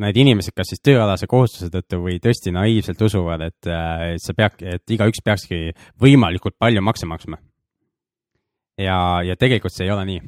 [0.00, 3.70] need inimesed, kas siis tööalase kohustuse tõttu või tõesti naiivselt usuvad, et
[4.20, 7.40] sa pead, et igaüks peakski võimalikult palju makse maksma.
[8.76, 10.20] ja, ja tegelikult see ei ole nii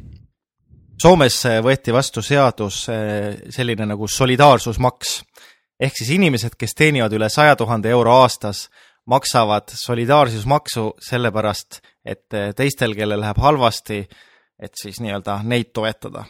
[1.03, 2.87] Soomes võeti vastu seadus
[3.53, 5.23] selline nagu solidaarsusmaks.
[5.81, 8.71] ehk siis inimesed, kes teenivad üle saja tuhande euro aastas,
[9.07, 14.07] maksavad solidaarsusmaksu sellepärast, et teistel, kellel läheb halvasti,
[14.59, 16.25] et siis nii-öelda neid toetada.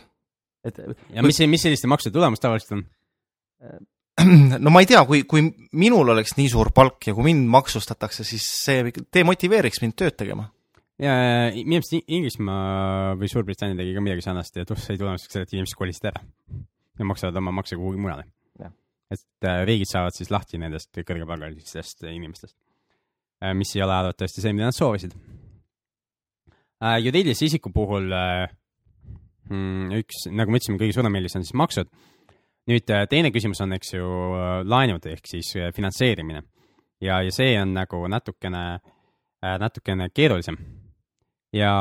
[0.65, 0.79] et
[1.15, 2.85] ja mis, mis selliste maksude tulemus tavaliselt on?
[4.65, 8.25] no ma ei tea, kui, kui minul oleks nii suur palk ja kui mind maksustatakse,
[8.25, 10.49] siis see demotiveeriks mind tööd tegema
[11.03, 11.13] ja
[11.53, 15.77] minu arust Inglismaa või Suurbritannia tegi ka midagi sarnast ja sai tulemuseks selle, et inimesed
[15.79, 16.23] kolisid ära
[16.97, 18.25] ja maksavad oma makse kuhugi mujale.
[19.07, 22.57] et äh, riigid saavad siis lahti nendest kõrgepalgalistest inimestest,
[23.39, 25.13] äh, mis ei ole arvatavasti see, mida nad soovisid.
[26.83, 31.93] Äh, juriidilise isiku puhul mm, üks, nagu ma ütlesin, kõige suurem eelis on siis maksud.
[32.67, 34.09] nüüd teine küsimus on, eks ju,
[34.67, 36.41] laenud ehk siis finantseerimine
[36.99, 38.65] ja, ja see on nagu natukene,
[39.63, 40.59] natukene keerulisem
[41.53, 41.73] ja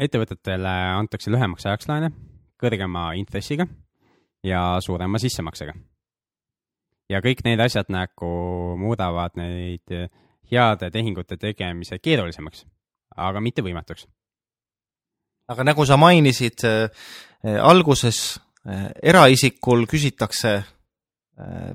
[0.00, 2.10] ettevõtetele antakse lühemaks ajaks laene
[2.60, 3.66] kõrgema intressiga
[4.44, 5.74] ja suurema sissemaksega.
[7.10, 8.30] ja kõik need asjad nagu
[8.78, 9.90] muudavad neid
[10.50, 12.64] heade tehingute tegemise keerulisemaks,
[13.16, 14.06] aga mitte võimatuks.
[15.48, 16.90] aga nagu sa mainisid äh,
[17.60, 21.72] alguses äh,, eraisikul küsitakse äh,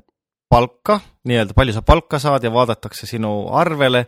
[0.48, 4.06] palka, nii-öelda palju sa palka saad ja vaadatakse sinu arvele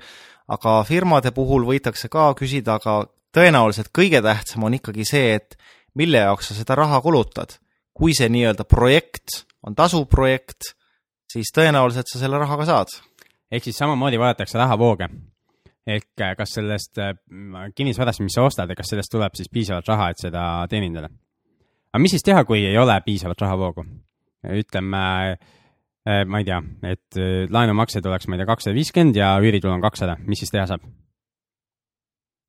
[0.49, 3.03] aga firmade puhul võidakse ka küsida, aga
[3.35, 5.59] tõenäoliselt kõige tähtsam on ikkagi see, et
[5.99, 7.59] mille jaoks sa seda raha kulutad.
[7.99, 10.77] kui see nii-öelda projekt on tasuv projekt,
[11.27, 12.95] siis tõenäoliselt sa selle raha ka saad.
[13.51, 15.09] ehk siis samamoodi vaadatakse rahavooge.
[15.87, 17.15] ehk äh, kas sellest äh,
[17.75, 21.09] kinnisvarast, mis sa ostad, kas sellest tuleb siis piisavalt raha, et seda teenindada.
[21.93, 23.85] aga mis siis teha, kui ei ole piisavat rahavoogu?
[24.49, 25.58] ütleme äh,
[26.29, 27.19] ma ei tea, et
[27.53, 30.85] laenumakse tuleks, ma ei tea, kakssada viiskümmend ja üüritulu on kakssada, mis siis teha saab?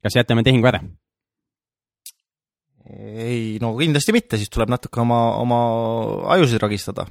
[0.03, 0.79] kas jätame tehingu ära?
[2.89, 5.59] ei, no kindlasti mitte, siis tuleb natuke oma, oma
[6.37, 7.05] ajusid ragistada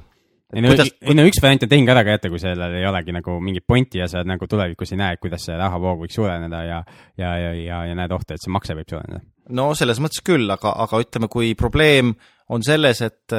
[0.53, 0.89] ei no, kuidas...
[1.05, 3.65] ei no üks variant on tehing ära ka jätta, kui sellel ei olegi nagu mingit
[3.69, 6.79] pointi ja sa nagu tulevikus ei näe, kuidas see rahavoog võiks suureneda ja,
[7.21, 9.21] ja, ja, ja, ja näed ohtu, et see makse võib suureneda.
[9.55, 12.15] no selles mõttes küll, aga, aga ütleme, kui probleem
[12.49, 13.37] on selles, et,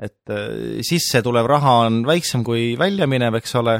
[0.00, 0.32] et
[0.86, 3.76] sisse tulev raha on väiksem kui välja minev, eks ole,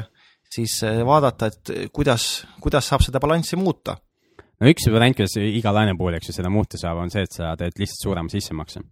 [0.51, 0.75] siis
[1.07, 3.95] vaadata, et kuidas, kuidas saab seda balanssi muuta.
[4.61, 7.33] no üks variant, kuidas iga laenu puhul, eks ju, seda muuta saab, on see, et
[7.39, 8.83] sa teed lihtsalt suurema sissemakse.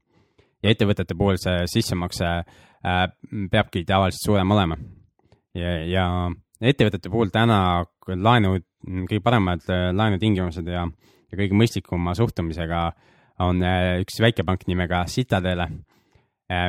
[0.63, 3.10] ja ettevõtete puhul see sissemakse äh, Äh,
[3.52, 4.78] peabki tavaliselt suurem olema.
[5.54, 6.04] ja, ja
[6.63, 8.54] ettevõtete puhul täna laenu,
[9.10, 10.86] kõige paremad äh, laenutingimused ja,
[11.28, 12.86] ja kõige mõistlikuma suhtumisega
[13.44, 15.68] on äh, üks väikepank nimega Citadele,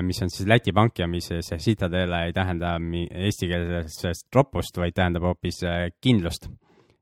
[0.05, 2.75] mis on siis Läti pank ja mis see Citadele ei tähenda
[3.27, 5.63] eestikeelsest ropust, vaid tähendab hoopis
[6.05, 6.51] kindlust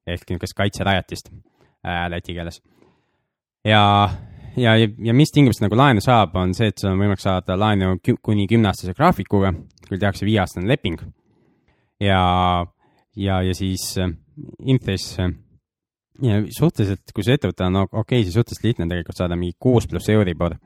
[0.06, 1.32] ehk niisugust kaitserajatist
[2.08, 2.62] läti keeles.
[3.64, 3.82] ja
[4.56, 7.96] ja, ja mis tingimustel nagu laenu saab, on see, et sul on võimalik saada laenu
[8.24, 9.52] kuni kümneaastase graafikuga,
[9.88, 11.00] küll tehakse viieaastane leping.
[12.00, 12.22] ja,
[13.16, 14.10] ja, ja siis äh,
[14.66, 15.32] intress äh,
[16.22, 19.56] ja suhteliselt, kui see ettevõte on okei okay,, siis suhteliselt lihtne on tegelikult saada mingi
[19.58, 20.56] kuus pluss Euribor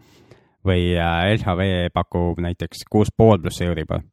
[0.66, 4.04] või äh, LHV pakub näiteks kuus pool pluss Euribor.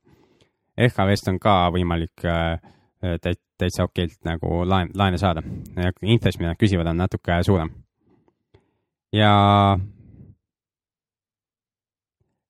[0.79, 2.23] LHV-st on ka võimalik
[3.59, 5.43] täitsa okeilt nagu laen, laene saada.
[6.01, 7.71] intress, mida nad küsivad, on natuke suurem
[9.13, 9.77] ja,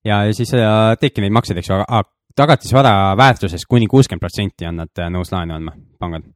[0.06, 2.04] ja, siis äh, tehki neid makseid, eks ju, aga
[2.40, 6.28] tagatisvara väärtuses kuni kuuskümmend protsenti on nad äh, nõus laenu andma, pangad.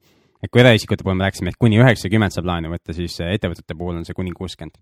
[0.44, 3.78] et kui eraisikute puhul me rääkisime, et kuni üheksakümmend saab laenu võtta, siis äh, ettevõtete
[3.78, 4.80] puhul on see kuni kuuskümmend.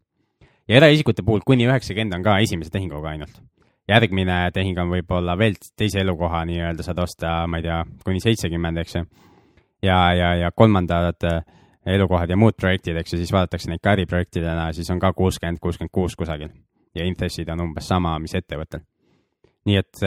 [0.72, 3.42] Ja eraisikute puhul kuni üheksakümmend on ka esimese tehinguga ainult.
[3.90, 8.78] järgmine tehing on võib-olla veel teise elukoha nii-öelda saad osta, ma ei tea, kuni seitsekümmend,
[8.80, 9.02] eks ju.
[9.84, 11.42] ja, ja, ja kolmandad äh,
[11.86, 15.60] elukohad ja muud projektid, eks ju, siis vaadatakse neid ka äriprojektidena, siis on ka kuuskümmend,
[15.60, 16.54] kuuskümmend kuus kusagil.
[16.96, 18.86] ja intressid on umbes sama, mis ettevõttel.
[19.66, 20.06] nii et,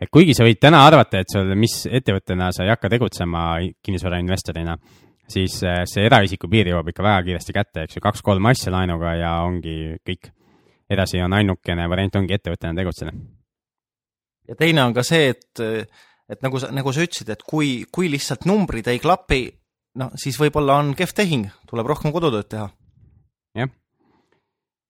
[0.00, 3.48] et kuigi sa võid täna arvata, et sul, mis ettevõttena sa ei hakka tegutsema
[3.82, 4.78] kinnisvarainvestorina,
[5.28, 9.14] siis eh, see eraisiku piir jõuab ikka väga kiiresti kätte, eks ju, kaks-kolm asja laenuga
[9.18, 10.32] ja ongi kõik.
[10.88, 13.12] edasi on ainukene variant ongi ettevõttena tegutseda.
[14.48, 15.64] ja teine on ka see, et
[16.28, 19.46] et nagu sa, nagu sa ütlesid, et kui, kui lihtsalt numbrid ei klapi,
[20.00, 22.68] noh, siis võib-olla on kehv tehing, tuleb rohkem kodutööd teha.
[23.56, 23.72] jah.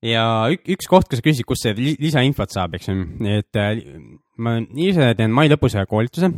[0.03, 0.25] ja
[0.57, 2.99] üks koht, kus sa küsid, kust see lisainfot saab, eks ju,
[3.39, 3.83] et äh,
[4.39, 6.33] ma ise teen mai lõpus ühe koolituse.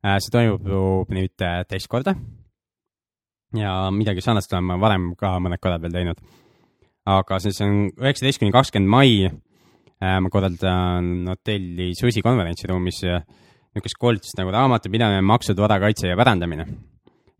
[0.00, 1.34] Äh, see toimub nüüd
[1.68, 2.16] teist korda.
[3.56, 6.20] Ja midagi sarnast olen ma varem ka mõned korrad veel teinud.
[7.10, 9.30] aga siis on üheksateist kuni kakskümmend mai.
[10.00, 13.02] ma korraldan hotelli Susi konverentsiruumis
[13.70, 16.66] niisugust koolitust nagu raamatupidamine, maksud, varakaitse ja pärandamine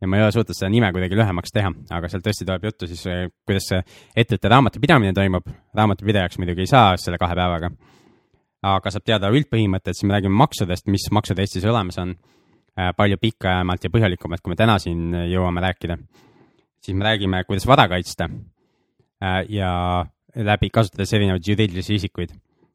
[0.00, 2.88] ja ma ei ole suutnud seda nime kuidagi lühemaks teha, aga seal tõesti tuleb juttu
[2.88, 3.80] siis, eh, kuidas see
[4.16, 5.48] ettevõtte raamatupidamine toimub.
[5.76, 7.70] raamatupidajaks muidugi ei saa selle kahe päevaga.
[8.62, 12.14] aga saab teada üldpõhimõtted, siis me räägime maksudest, mis maksud Eestis olemas on
[12.96, 15.98] palju pikemalt ja põhjalikumalt, kui me täna siin jõuame rääkida.
[16.80, 20.04] siis me räägime, kuidas vara kaitsta eh, ja
[20.36, 22.30] läbi, kasutades erinevaid juriidilisi isikuid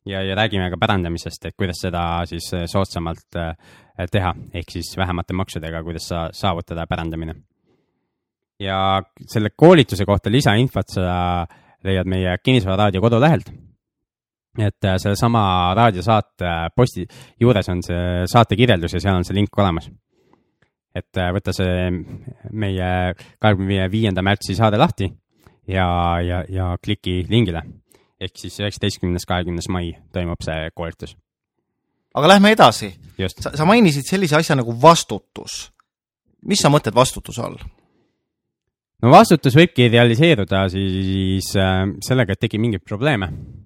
[0.06, 3.40] ja, ja räägime ka pärandamisest, et kuidas seda siis soodsamalt
[3.96, 7.36] Äh, teha, ehk siis vähemate maksudega, kuidas sa saavutada pärandamine.
[8.60, 11.46] ja selle koolituse kohta lisainfot sa
[11.84, 13.52] leiad meie Kinnisvara raadio kodulehelt.
[14.58, 17.06] Et äh, sellesama raadiosaate posti
[17.42, 19.90] juures on see saate kirjeldus ja seal on see link olemas.
[20.96, 21.92] et äh, võta see
[22.52, 25.10] meie kahekümne viienda märtsi saade lahti
[25.68, 25.88] ja,
[26.22, 27.64] ja, ja kliki lingile.
[28.20, 31.18] ehk siis üheksateistkümnes, kahekümnes mai toimub see koolitus
[32.16, 32.94] aga lähme edasi.
[33.28, 35.72] sa, sa mainisid sellise asja nagu vastutus.
[36.46, 37.60] mis sa mõtled vastutuse all?
[39.04, 43.65] no vastutus võibki realiseeruda siis äh, sellega, et tekib mingeid probleeme äh,.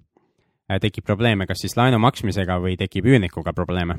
[0.78, 3.98] Tekib probleeme kas siis laenu maksmisega või tekib üürnikuga probleeme.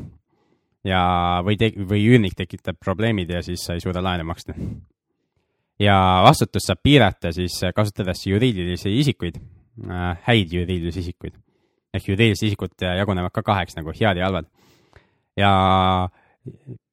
[0.87, 4.53] ja, või te-, või üürnik tekitab probleemid ja siis sa ei suuda laenu maksta.
[5.79, 11.37] ja vastutust saab piirata siis kasutades juriidilisi isikuid äh,, häid juriidilisi isikuid
[11.93, 14.47] ehk juriidilised isikud jagunevad ka kaheks nagu head ja halvad.
[15.37, 15.51] ja,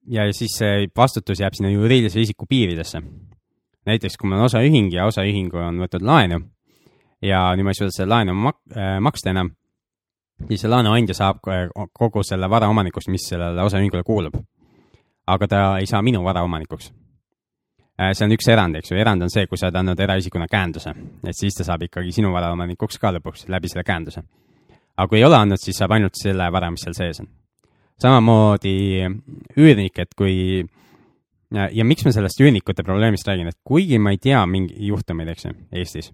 [0.06, 3.02] ja siis see vastutus jääb sinna juriidilise isiku piiridesse.
[3.86, 6.42] näiteks, kui mul on osaühing ja osaühing on võtnud laenu
[7.22, 9.52] ja nüüd ma ei suuda seda laenu mak äh, maksta enam,
[10.46, 11.42] siis see laenuandja saab
[11.92, 14.38] kogu selle vara omanikuks, mis sellele osaühingule kuulub.
[15.26, 16.92] aga ta ei saa minu vara omanikuks
[18.00, 20.46] äh, see on üks erand, eks ju, erand on see, kui sa oled andnud eraisikuna
[20.50, 24.22] käenduse, et siis ta saab ikkagi sinu varaomanikuks ka lõpuks läbi selle käenduse
[24.98, 27.30] aga kui ei ole andnud, siis saab ainult selle vara, mis seal sees on.
[28.02, 28.74] samamoodi
[29.58, 30.34] üürnik, et kui
[31.54, 35.30] ja, ja miks ma sellest üürnikute probleemist räägin, et kuigi ma ei tea mingi juhtumeid,
[35.34, 36.12] eks ju, Eestis,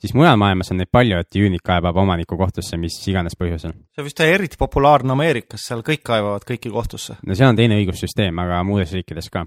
[0.00, 3.74] siis mujal maailmas on neid palju, et üürnik kaebab omaniku kohtusse mis iganes põhjusel.
[3.94, 7.18] see vist eriti populaarne Ameerikas, seal kõik kaebavad kõiki kohtusse.
[7.26, 9.44] no seal on teine õigussüsteem, aga muudes riikides ka.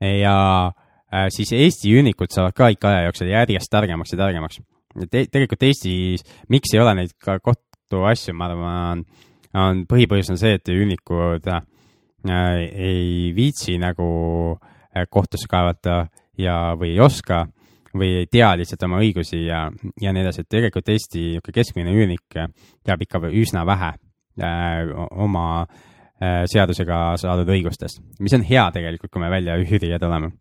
[0.00, 0.36] ja
[0.68, 4.62] äh, siis Eesti üürnikud saavad ka ikka aja jooksul järjest targemaks ja targemaks
[5.10, 5.26] te.
[5.26, 9.04] tegelikult Eestis, miks ei ole neid ka kohtuasju, ma arvan,
[9.54, 11.64] on põhipõhjus on see, et üürnikud äh,
[12.28, 14.06] ei viitsi nagu
[14.54, 16.06] äh, kohtusse kaevata
[16.38, 17.46] ja, või ei oska
[17.94, 19.66] või ei tea lihtsalt oma õigusi ja,
[20.00, 22.38] ja nii edasi, et tegelikult Eesti keskmine üürnik
[22.84, 23.92] teab ikka üsna vähe
[24.42, 24.92] äh,
[25.24, 30.32] oma äh, seadusega saadud õigustest, mis on hea tegelikult, kui me välja üürijad oleme.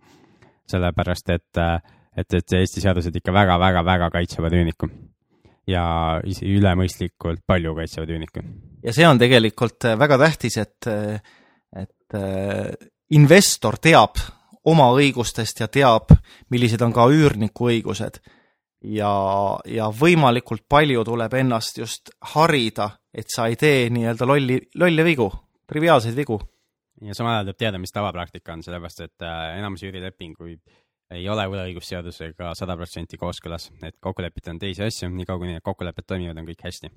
[0.72, 1.80] sellepärast, et äh,
[2.18, 4.90] et, et Eesti seadused ikka väga-väga-väga kaitsevad üürnikku
[5.70, 5.84] ja
[6.28, 8.44] isegi ülemõistlikult palju kaitsevad üürnikku.
[8.84, 11.22] ja see on tegelikult äh, väga tähtis, et, äh,
[11.84, 12.72] et äh,
[13.16, 14.20] investor teab
[14.66, 16.14] oma õigustest ja teab,
[16.54, 18.22] millised on ka üürniku õigused.
[18.82, 19.12] ja,
[19.66, 25.30] ja võimalikult palju tuleb ennast just harida, et sa ei tee nii-öelda lolli, lolle vigu,
[25.68, 26.40] triviaalseid vigu.
[27.02, 30.62] ja samal ajal tuleb teada, mis tavapraktika on, sellepärast et äh, enamus üürilepinguid
[31.12, 35.64] ei ole võlaõigusseadusega sada protsenti kooskõlas, et kokku leppida on teisi asju, niikaua kui need
[35.66, 36.92] kokkulepped toimivad, on kõik hästi.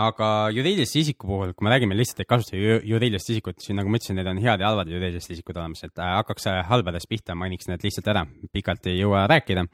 [0.00, 4.00] Aga juriidilise isiku puhul, kui me räägime lihtsalt, et kasutada juriidilist isikut, siis nagu ma
[4.00, 7.70] ütlesin, need on head ja halvad juriidilised isikud olemas, et äh, hakkaks halbadest pihta, mainiks
[7.70, 9.66] need lihtsalt ära, pikalt ei jõua rääkida.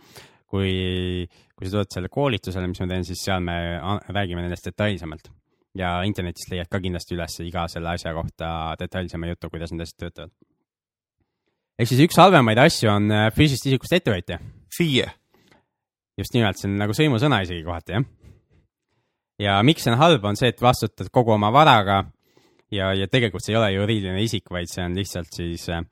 [0.46, 1.26] kui,
[1.58, 3.56] kui sa tuled selle koolitusele, mis ma teen, siis seal me
[4.14, 5.26] räägime nendest detailsemalt
[5.74, 10.04] ja internetist leiad ka kindlasti üles iga selle asja kohta detailsema jutu, kuidas need asjad
[10.04, 10.30] töötavad
[11.76, 14.40] ehk siis üks halvemaid asju on äh, füüsilisest isikust ettevõtja.
[14.76, 15.08] FIE.
[16.16, 18.06] just nimelt, see on nagu sõimusõna isegi kohati, jah.
[19.38, 22.02] Ja miks see on halb, on see, et vastutad kogu oma varaga
[22.72, 25.84] ja, ja tegelikult see ei ole juriidiline isik, vaid see on lihtsalt siis äh,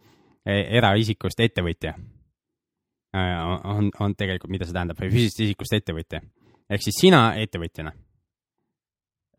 [0.47, 3.35] e-, eraisikust ettevõtja äh,.
[3.75, 6.23] on, on tegelikult, mida see tähendab, füüsilisest isikust ettevõtja.
[6.71, 7.93] ehk siis sina ettevõtjana.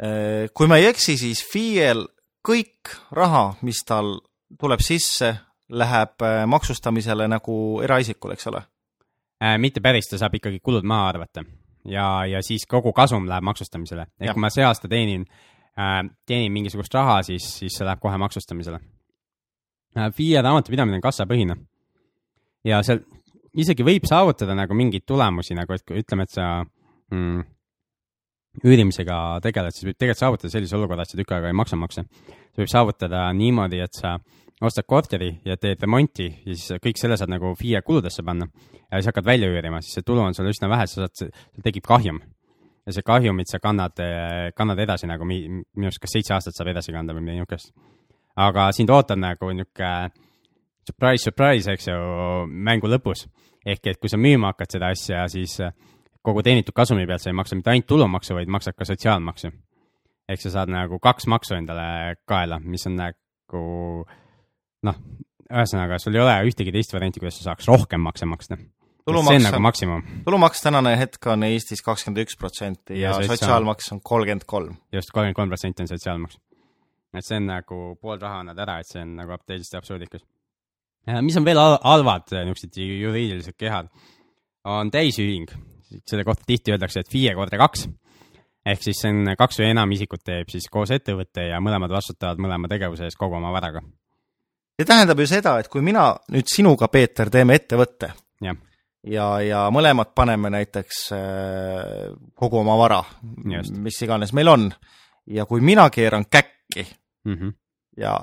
[0.04, 2.06] Äh, kui ma ei eksi, siis FIE-l
[2.46, 4.18] kõik raha, mis tal
[4.60, 5.34] tuleb sisse,
[5.70, 8.62] läheb äh, maksustamisele nagu eraisikul, eks ole
[9.41, 9.58] äh,?
[9.58, 11.46] mitte päris, ta saab ikkagi kulud maha arvata
[11.86, 14.08] ja, ja siis kogu kasum läheb maksustamisele.
[14.19, 15.26] ehk kui ma see aasta teenin
[15.80, 18.80] äh,, teenin mingisugust raha, siis, siis see läheb kohe maksustamisele
[19.98, 20.12] äh,.
[20.15, 21.58] FIE raamatupidamine on kassapõhine
[22.65, 23.04] ja seal
[23.56, 26.48] isegi võib saavutada nagu mingeid tulemusi, nagu et ütleme, et sa
[27.12, 27.43] mm,
[28.65, 32.04] üürimisega tegeled, siis võib tegelikult saavutada sellise olukorra, et sa tükk aega ei maksa makse.
[32.56, 37.00] see võib saavutada niimoodi, et sa äh, ostad korteri ja teed remonti ja siis kõik
[37.00, 40.36] selle saad nagu FIE kuludesse panna ja siis hakkad välja üürima, siis see tulu on
[40.38, 42.22] sul üsna vähe, sa saad, sul tekib kahjum.
[42.86, 44.00] ja see kahjumit sa kannad,
[44.56, 47.74] kannad edasi nagu minu arust kas seitse aastat saab edasi kanda või midagi niisugust.
[48.36, 50.12] aga sind ootab nagu niisugune
[50.86, 52.00] surprise, surprise, eks ju,
[52.48, 53.28] mängu lõpus.
[53.65, 55.58] ehk et kui sa müüma hakkad seda asja, siis
[56.22, 59.52] kogu teenitud kasumi pealt sa ei maksa mitte ainult tulumaksu, vaid maksad ka sotsiaalmaksu.
[60.30, 64.06] ehk sa saad nagu kaks maksu endale kaela, mis on nagu
[64.86, 64.98] noh,
[65.50, 68.58] ühesõnaga, sul ei ole ühtegi teist varianti, kuidas sa saaks rohkem makse maksta.
[68.58, 70.04] see on nagu maksimum.
[70.26, 74.78] tulumaks tänane hetk on Eestis kakskümmend üks protsenti ja, ja sotsiaalmaks on kolmkümmend kolm.
[74.93, 76.39] just, kolmkümmend kolm protsenti on sotsiaalmaks.
[77.13, 80.26] et see on nagu pool raha annad ära, et see on nagu täiesti absurdikas.
[81.21, 83.91] mis on veel halvad niisugused juriidilised kehad,
[84.63, 85.52] on täisühing.
[86.08, 87.86] selle kohta tihti öeldakse, et FIE korda kaks
[88.65, 92.41] ehk siis see on kaks või enam isikut teeb siis koos ettevõtte ja mõlemad vastutavad
[92.41, 93.84] mõlema tegevuse eest kogu oma varaga
[94.75, 98.11] see tähendab ju seda, et kui mina nüüd sinuga, Peeter, teeme ettevõtte
[98.43, 98.55] ja,
[99.07, 103.01] ja, ja mõlemad paneme näiteks äh, kogu oma vara,
[103.45, 104.69] mis iganes meil on,
[105.31, 106.85] ja kui mina keeran käkki
[107.25, 107.53] mm -hmm.
[107.97, 108.19] ja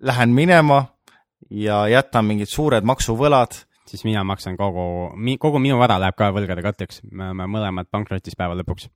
[0.00, 0.84] lähen minema
[1.50, 3.52] ja jätan mingid suured maksuvõlad,
[3.86, 8.36] siis mina maksan kogu, kogu minu vara läheb ka võlgade katteks, me oleme mõlemad pankrotis
[8.36, 8.88] päeva lõpuks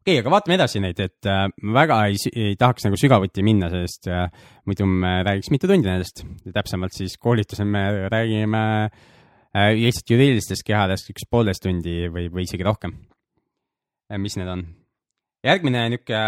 [0.00, 1.46] okei okay,, aga vaatame edasi neid, et äh,
[1.76, 4.26] väga ei, ei tahaks nagu sügavuti minna, sest äh,
[4.68, 6.24] muidu me räägiks mitu tundi nendest.
[6.54, 12.66] täpsemalt siis koolitusel me räägime äh, lihtsalt juriidilistest kehadest üks poolteist tundi või, või isegi
[12.66, 12.96] rohkem
[14.10, 14.18] äh,.
[14.18, 14.66] mis need on?
[15.44, 16.24] järgmine niisugune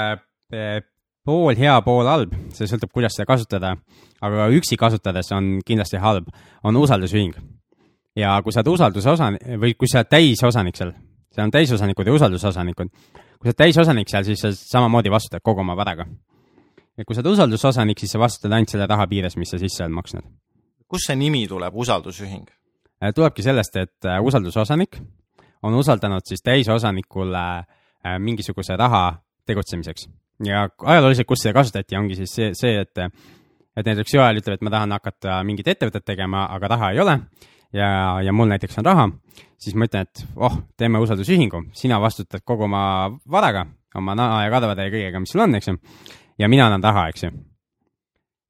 [0.52, 0.82] äh,
[1.24, 3.76] pool hea, pool halb, see sõltub, kuidas seda kasutada,
[4.24, 6.28] aga üksi kasutades on kindlasti halb,
[6.66, 7.36] on usaldusühing.
[8.18, 10.92] ja kui sa oled usalduse osa- või kui sa oled täisosanik seal,
[11.32, 12.90] seal on täisosanikud ja usaldusosanikud
[13.42, 16.06] kui sa oled täisosanik seal, siis sa samamoodi vastutad kogu oma varaga.
[16.96, 19.82] ja kui sa oled usaldusosanik, siis sa vastutad ainult selle raha piires, mis sa sisse
[19.82, 20.22] oled maksnud.
[20.86, 22.46] kust see nimi tuleb, usaldusühing?
[23.02, 25.00] Äh, tulebki sellest, et äh, usaldusosanik
[25.62, 30.06] on usaldanud siis täisosanikule äh, mingisuguse raha tegutsemiseks.
[30.46, 32.98] ja ajalooliselt, kus seda kasutati, ongi siis see, see, et
[33.76, 37.18] et näiteks Joel ütleb, et ma tahan hakata mingit ettevõtet tegema, aga raha ei ole
[37.72, 39.06] ja, ja mul näiteks on raha,
[39.60, 42.84] siis ma ütlen, et oh, teeme usaldusühingu, sina vastutad kogu oma
[43.30, 43.66] varaga,
[43.98, 45.78] oma naha ja kadvade ja kõigega, mis sul on, eks ju.
[46.38, 47.32] ja mina annan raha, eks ju.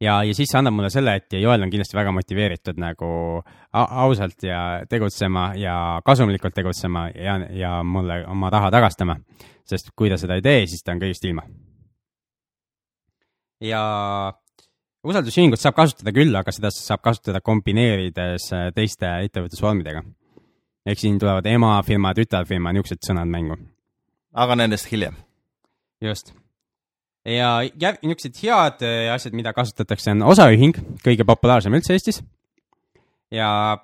[0.03, 3.11] ja, ja siis see annab mulle selle, et Joel on kindlasti väga motiveeritud nagu
[3.73, 9.17] ausalt ja tegutsema ja kasumlikult tegutsema ja, ja mulle oma raha tagastama.
[9.65, 11.47] sest kui ta seda ei tee, siis ta on kõigest ilma.
[13.63, 13.83] ja
[15.07, 20.03] usaldusühingut saab kasutada küll, aga seda saab kasutada kombineerides äh, teiste ettevõtlusvormidega.
[20.87, 23.59] ehk siin tulevad emafirma, tütarfirma, niisugused sõnad mängu.
[24.35, 25.17] aga nendest hiljem.
[26.01, 26.33] just.
[27.27, 32.23] ja niisugused head äh, asjad, mida kasutatakse, on osaühing, kõige populaarsem üldse Eestis.
[33.31, 33.79] ja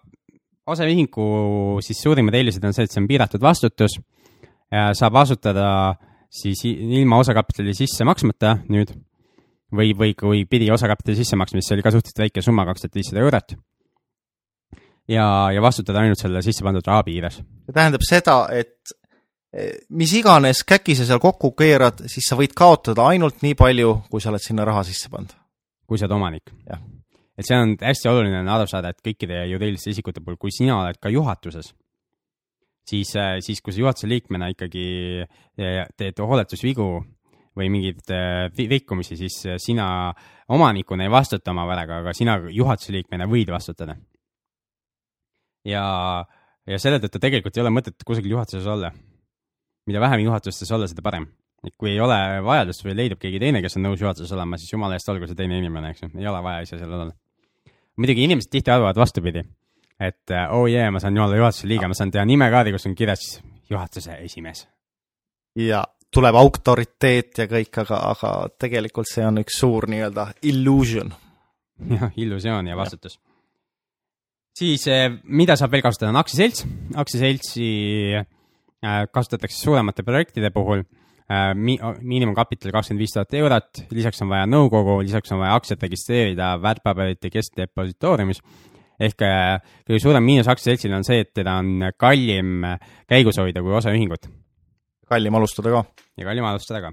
[0.67, 3.97] osaühingu siis suurimad eelised on see, et see on piiratud vastutus,
[4.69, 5.97] saab asutada
[6.29, 8.93] siis ilma osakapitali sisse maksmata nüüd
[9.75, 12.85] või, või kui pidi osakapitali sisse maksma, siis see oli ka suhteliselt väike summa, kaks
[12.85, 13.57] tuhat viissada eurot.
[15.09, 17.41] ja, ja vastutada ainult selle sisse pandud raha piires.
[17.41, 18.95] see tähendab seda, et
[19.53, 23.95] e, mis iganes käki sa seal kokku keerad, siis sa võid kaotada ainult nii palju,
[24.11, 25.35] kui sa oled sinna raha sisse pannud.
[25.87, 26.55] kui sa oled omanik.
[27.39, 30.81] et see on hästi oluline on aru saada, et kõikide juriidiliste isikute puhul, kui sina
[30.81, 31.75] oled ka juhatuses,
[32.89, 33.13] siis,
[33.45, 34.89] siis kui sa juhatuse liikmena ikkagi
[35.23, 36.89] e, teed hooletusvigu
[37.59, 40.13] või mingeid äh, rikkumisi, siis äh, sina
[40.55, 43.97] omanikuna ei vastuta oma varaga, aga sina juhatuse liikmena võid vastutada.
[45.67, 45.83] ja,
[46.67, 48.93] ja selle tõttu tegelikult ei ole mõtet kusagil juhatuses olla.
[49.87, 51.27] mida vähem juhatustes olla, seda parem.
[51.67, 54.73] et kui ei ole vajadust või leidub keegi teine, kes on nõus juhatuses olema, siis
[54.73, 57.13] jumala eest olgu see teine inimene, eks ju, ei ole vaja ise seal olla.
[57.97, 59.43] muidugi inimesed tihti arvavad vastupidi,
[60.01, 62.95] et oh jee yeah,, ma saan olla juhatuse liige, ma saan teha nimekaardi, kus on
[62.95, 63.41] kirjas
[63.71, 64.69] juhatuse esimees.
[65.57, 65.85] ja
[66.15, 71.13] tuleb autoriteet ja kõik, aga, aga tegelikult see on üks suur nii-öelda illusion.
[71.95, 73.19] jah, illusioon ja vastutus.
[74.59, 76.65] siis eh, mida saab veel kasutada, on aktsiaselts.
[76.97, 77.69] aktsiaseltsi
[78.17, 78.25] eh,
[79.13, 85.03] kasutatakse suuremate projektide puhul eh, mi-, miinimumkapital kakskümmend viis tuhat eurot, lisaks on vaja nõukogu,
[85.05, 88.43] lisaks on vaja aktsiat registreerida väärtpaberite keskdepositooriumis
[88.99, 92.65] ehk kõige suurem miinus aktsiaseltsil on see, et teda on kallim
[93.07, 94.27] käigus hoida kui osaühingut
[95.09, 95.85] kallim alustada ka.
[96.17, 96.93] ja kallim alustada ka.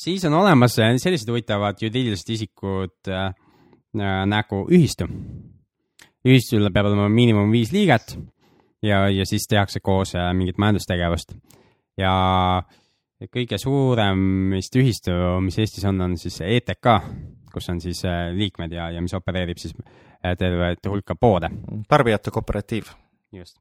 [0.00, 3.30] siis on olemas äh, sellised huvitavad juriidilised isikud äh,
[4.00, 5.08] äh, nagu ühistu.
[6.24, 8.16] ühistul peab olema miinimum viis liiget
[8.82, 11.34] ja, ja siis tehakse koos äh, mingit majandustegevust.
[11.98, 12.12] ja
[13.28, 15.12] kõige suurem vist ühistu,
[15.44, 16.86] mis Eestis on, on siis ETK,
[17.52, 19.74] kus on siis äh, liikmed ja, ja mis opereerib siis
[20.38, 21.50] tervet hulka poode.
[21.88, 22.92] tarbijate kooperatiiv.
[23.32, 23.58] just.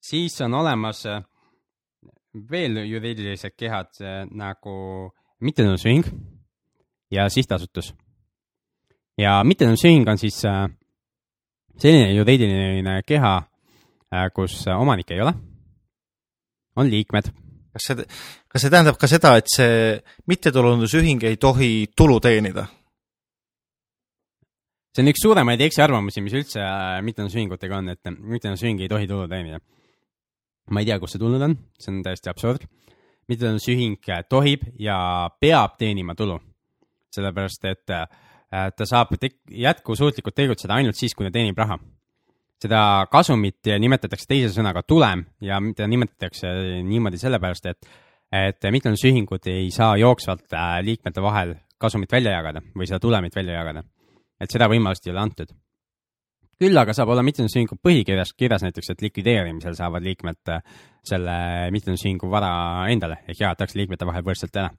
[0.00, 1.22] siis on olemas äh,
[2.50, 3.98] veel juriidilised kehad
[4.30, 4.74] nagu
[5.40, 6.04] mittetulundusühing
[7.10, 7.94] ja sihtasutus.
[9.18, 10.70] ja mittetulundusühing on siis äh,
[11.76, 13.36] selline juriidiline keha,
[14.14, 15.34] äh, kus omanik ei ole,
[16.76, 17.32] on liikmed.
[17.72, 18.04] kas see,
[18.48, 22.66] kas see tähendab ka seda, et see mittetulundusühing ei tohi tulu teenida?
[24.94, 26.62] see on üks suuremaid eksiarvamusi, mis üldse
[27.02, 29.60] mittetulundusühingutega on, et mittetulundusühing ei tohi tulu teenida
[30.70, 32.66] ma ei tea, kust see tulnud on, see on täiesti absurd.
[33.30, 34.96] mittetulundusühing tohib ja
[35.40, 36.34] peab teenima tulu,
[37.14, 38.06] sellepärast et äh,
[38.50, 41.78] ta saab jätkusuutlikult tegutseda ainult siis, kui ta teenib raha.
[42.60, 46.50] seda kasumit nimetatakse teise sõnaga tulem ja teda nimetatakse
[46.84, 47.86] niimoodi sellepärast, et,
[48.32, 53.62] et mittetulundusühingud ei saa jooksvalt äh, liikmete vahel kasumit välja jagada või seda tulemit välja
[53.62, 53.84] jagada.
[54.40, 55.54] et seda võimalust ei ole antud
[56.60, 60.60] küll aga saab olla mittetulundusühingu põhikirjas kirjas näiteks, et likvideerimisel saavad liikmed äh,
[61.06, 61.34] selle
[61.72, 62.52] mittetulundusühingu vara
[62.92, 64.70] endale ehk jagatakse liikmete vahel võrdselt ära.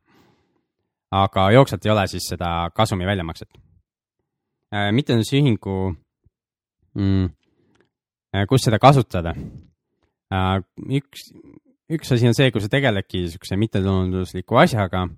[1.11, 3.49] aga jooksvalt ei ole siis seda kasumi väljamakset.
[4.71, 5.77] Äh, mittetulundusühingu
[6.99, 7.25] mm,,
[8.35, 9.35] äh, kus seda kasutada?
[10.31, 11.25] üks,
[11.91, 15.09] üks asi on see, kui sa tegeledki niisuguse mittetulundusliku asjaga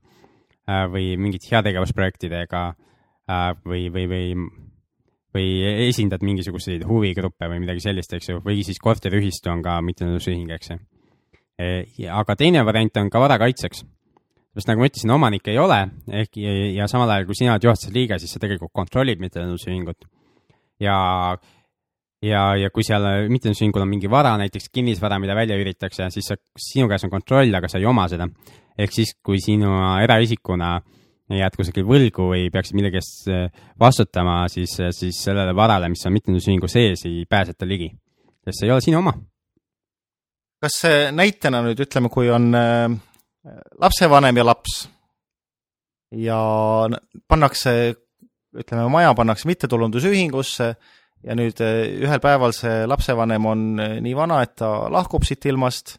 [0.90, 2.62] või mingite heategevusprojektidega
[3.68, 4.32] või, või, või
[5.34, 10.52] või esindad mingisuguseid huvigruppe või midagi sellist, eks ju, või siis korteriühistu on ka mittetulundusühing,
[10.54, 10.78] eks ju.
[11.60, 11.70] E,
[12.10, 13.84] aga teine variant on ka vara kaitseks.
[14.54, 15.80] sest nagu ma ütlesin, omanik ei ole,
[16.22, 20.06] ehk ja samal ajal, kui sina oled juhatuse liige, siis sa tegelikult kontrollid mittetulundusühingut.
[20.80, 20.98] ja,
[22.22, 26.38] ja, ja kui seal mittetulundusühingul on mingi vara, näiteks kinnisvara, mida välja üüritakse, siis sa,
[26.58, 28.30] sinu käes on kontroll, aga sa ei oma seda.
[28.78, 29.74] ehk siis, kui sinu
[30.04, 33.46] eraisikuna äh, jääd kusagil võlgu või peaksid millegi eest äh,
[33.80, 37.90] vastutama, siis, äh, siis sellele varale, mis on mittetulundusühingu sees, ei pääseta ligi,
[38.44, 39.16] sest see ei ole sinu oma.
[40.64, 40.80] kas
[41.12, 42.88] näitena nüüd ütleme, kui on äh,
[43.80, 44.76] lapsevanem ja laps.
[46.14, 46.40] ja
[47.28, 47.96] pannakse,
[48.54, 50.76] ütleme, maja pannakse mittetulundusühingusse
[51.24, 51.60] ja nüüd
[52.04, 53.64] ühel päeval see lapsevanem on
[54.04, 55.98] nii vana, et ta lahkub siit ilmast.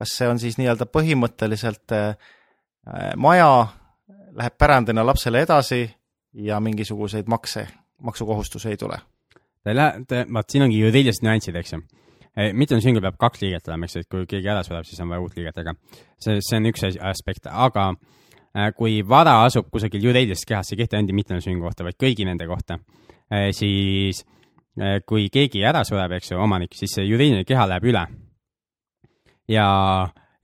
[0.00, 1.92] kas see on siis nii-öelda põhimõtteliselt
[3.20, 3.50] maja
[4.36, 5.84] läheb pärandina lapsele edasi
[6.34, 7.66] ja mingisuguseid makse,
[8.02, 8.98] maksukohustusi ei tule?
[9.64, 11.82] ta ei lähe, vaat siin ongi juriidilised nüansid, eks ju
[12.36, 15.22] mitmesüngul peab kaks liiget olema, eks ju, et kui keegi ära sureb, siis on vaja
[15.24, 15.74] uut liiget, aga
[16.22, 20.84] see, see on üks aspekt, aga äh, kui vara asub kusagil juriidilises kehas, see ei
[20.84, 22.78] kehti ainult mitmesüngu kohta, vaid kõigi nende kohta,
[23.32, 24.22] äh, siis
[24.78, 28.06] äh, kui keegi ära sureb, eks ju, omanik, siis see juriidiline keha läheb üle.
[29.50, 29.66] ja,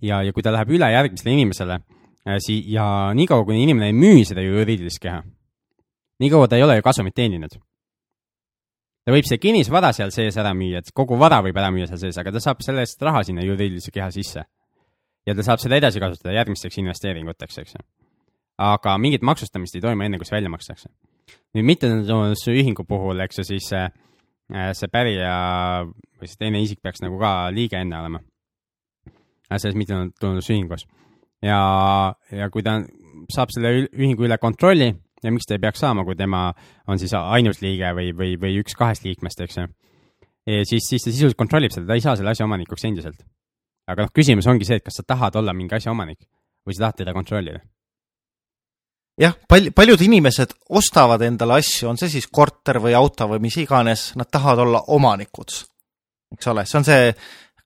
[0.03, 1.81] ja, ja kui ta läheb üle järgmisele inimesele,
[2.27, 5.23] sii- ja niikaua, kuni inimene ei müü seda juriidilist keha,
[6.21, 7.59] niikaua ta ei ole ju kasumit teeninud
[9.07, 12.01] ta võib see kinnisvara seal sees ära müüa, et kogu vara võib ära müüa seal
[12.03, 14.43] sees, aga ta saab selle eest raha sinna juriidilise keha sisse.
[15.27, 17.85] ja ta saab seda edasi kasutada järgmisteks investeeringuteks, eks ju.
[18.59, 20.91] aga mingit maksustamist ei toimu enne, kui see välja makstakse.
[21.55, 23.85] nüüd mittetulundusühingu puhul, eks ju, siis see,
[24.51, 25.37] äh, see pärija
[25.87, 28.21] või see teine isik peaks nagu ka liige enne olema.
[29.07, 30.87] Äh, selles mittetulundusühingus.
[31.43, 31.61] Ja,
[32.33, 32.79] ja kui ta
[33.33, 34.93] saab selle ühingu üle kontrolli
[35.25, 36.49] ja miks ta ei peaks saama, kui tema
[36.91, 39.69] on siis ainus liige või, või, või üks kahest liikmest, eks ju.
[40.69, 43.25] siis, siis ta sisuliselt kontrollib seda, ta ei saa selle asja omanikuks endiselt.
[43.87, 46.21] aga noh, küsimus ongi see, et kas sa tahad olla mingi asja omanik
[46.67, 47.61] või sa tahad teda kontrollida.
[49.21, 53.57] jah, pal-, paljud inimesed ostavad endale asju, on see siis korter või auto või mis
[53.63, 55.59] iganes, nad tahavad olla omanikud.
[56.37, 57.15] eks ole, see on see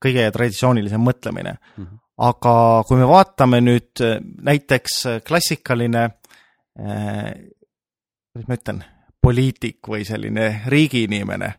[0.01, 1.85] kõige traditsioonilisem mõtlemine mm.
[1.85, 1.99] -hmm.
[2.21, 2.55] Aga
[2.89, 4.03] kui me vaatame nüüd
[4.45, 6.09] näiteks klassikaline
[6.79, 7.33] Äh,
[8.33, 8.79] kuidas ma ütlen,
[9.21, 11.55] poliitik või selline riigiinimene.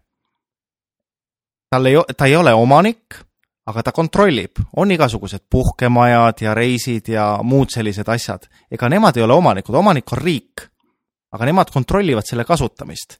[1.71, 3.19] tal ei, ta ei ole omanik,
[3.67, 8.47] aga ta kontrollib, on igasugused puhkemajad ja reisid ja muud sellised asjad.
[8.71, 10.67] ega nemad ei ole omanikud, omanik on riik.
[11.31, 13.19] aga nemad kontrollivad selle kasutamist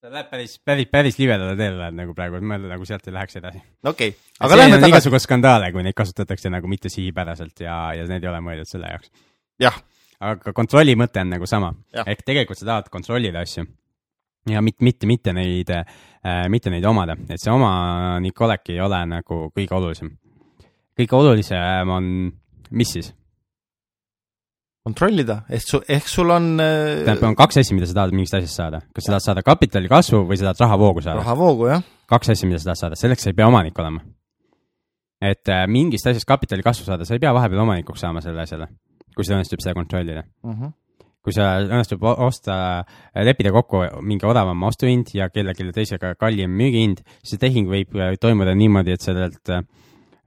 [0.00, 3.16] ta läheb päris, päris, päris libedale teele läheb nagu praegu, et mõelda nagu sealt ei
[3.16, 3.62] läheks edasi.
[3.84, 4.94] okei okay., aga lähme tagasi.
[4.94, 8.92] igasuguseid skandaale, kui neid kasutatakse nagu mitte sihipäraselt ja, ja need ei ole mõeldud selle
[8.94, 9.12] jaoks.
[9.60, 9.76] jah
[10.20, 11.72] aga kontrolli mõte on nagu sama.
[12.04, 13.66] ehk tegelikult sa tahad kontrollida asju
[14.50, 19.00] ja mitte, mitte, mitte neid äh,, mitte neid omada, et see omanik olek ei ole
[19.08, 20.12] nagu kõige olulisem.
[20.96, 22.12] kõige olulisem on,
[22.70, 23.12] mis siis?
[24.86, 27.04] Kontrollida, ehk su, ehk sul on äh....
[27.04, 29.90] tähendab, on kaks asja, mida sa tahad mingist asjast saada, kas sa tahad saada kapitali
[29.92, 31.20] kasvu või sa tahad rahavoogu saada?
[31.24, 31.84] rahavoogu, jah.
[32.10, 34.04] kaks asja, mida sa tahad saada, selleks sa ei pea omanik olema.
[35.20, 38.70] et äh, mingist asjast kapitali kasvu saada, sa ei pea vahepeal omanikuks saama selle asjale
[39.14, 40.52] kui sul õnnestub seda kontrollida uh.
[40.52, 40.62] Mhm.
[40.62, 40.72] -huh.
[41.20, 42.54] kui sa õnnestub osta,
[43.28, 48.14] leppida kokku mingi odavam ostuhind ja kellelegi teisega kallim müügihind, siis see tehing võib äh,
[48.20, 49.60] toimuda niimoodi, et sellelt, äh,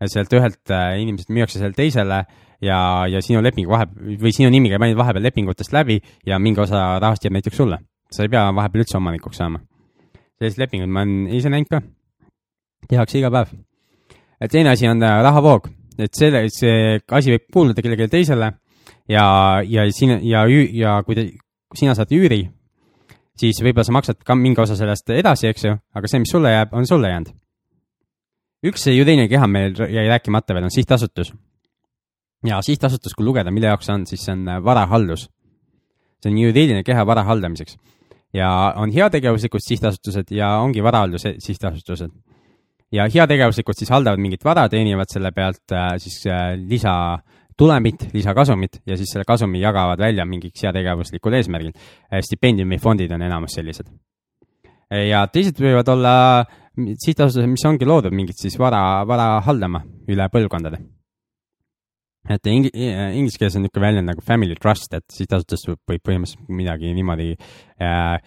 [0.06, 2.20] sellelt ühelt äh, inimeselt müüakse sellele teisele
[2.64, 3.88] ja, ja sinu leping vahe,
[4.22, 7.80] või sinu nimi käib ainult vahepeal lepingutest läbi ja mingi osa rahast jääb näiteks sulle.
[8.14, 9.60] sa ei pea vahepeal üldse omanikuks saama.
[10.40, 11.82] selliseid lepinguid ma olen ise näinud ka,
[12.90, 13.54] tehakse iga päev.
[14.52, 18.52] teine asi on rahavoog, et selle, see asi võib kuuluda kellelegi teisele
[19.10, 19.26] ja,
[19.68, 21.30] ja sina ja, ja kui te,
[21.78, 22.44] sina saad üüri,
[23.40, 26.54] siis võib-olla sa maksad ka mingi osa sellest edasi, eks ju, aga see, mis sulle
[26.54, 27.34] jääb, on sulle jäänud.
[28.64, 31.34] üks juriidiline keha meil jäi rääkimata veel, on sihtasutus.
[32.48, 35.30] Ja sihtasutus, kui lugeda, mille jaoks see on, siis see on äh, varahaldus.
[36.24, 37.78] see on juriidiline keha vara haldamiseks
[38.34, 42.12] ja on heategevuslikud sihtasutused ja ongi varahalduse sihtasutused.
[42.92, 47.20] ja heategevuslikud siis haldavad mingit vara, teenivad selle pealt äh, siis äh, lisa
[47.58, 51.74] tulemit, lisakasumit ja siis selle kasumi jagavad välja mingiks heategevuslikul eesmärgil.
[52.12, 53.90] Eh, stipendiumifondid on enamus sellised.
[54.90, 56.16] Eh, ja teised võivad olla
[56.74, 60.82] sihtasutused, mis ongi loodud mingit siis vara, vara haldama üle põlvkondade.
[62.30, 66.52] Et ing-, eh, inglise keeles on niisugune väljend nagu family trust, et sihtasutus võib põhimõtteliselt
[66.56, 67.34] midagi niimoodi
[67.84, 68.18] äh,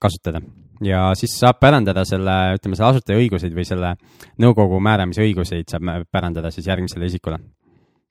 [0.00, 0.40] kasutada.
[0.82, 3.94] Ja siis saab pärandada selle, ütleme, selle asutaja õiguseid või selle
[4.42, 7.38] nõukogu määramise õiguseid saab pärandada siis järgmisele isikule.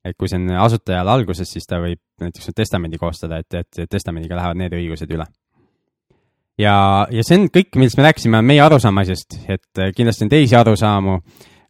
[0.05, 4.37] Et kui see on asutajal alguses, siis ta võib näiteks testamendi koostada, et, et testamendiga
[4.37, 5.27] lähevad need õigused üle.
[6.61, 6.75] ja,
[7.11, 10.57] ja see on kõik, millest me rääkisime, on meie arusaam asjast, et kindlasti on teisi
[10.57, 11.19] arusaamu,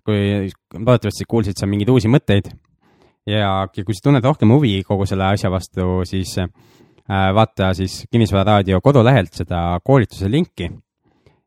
[0.06, 2.54] kui loodetavasti kuulsid sa mingeid uusi mõtteid
[3.28, 6.50] ja, ja kui sa tunned rohkem huvi kogu selle asja vastu, siis äh,
[7.36, 10.70] vaata siis Kinnisvara raadio kodulehelt seda koolituse linki.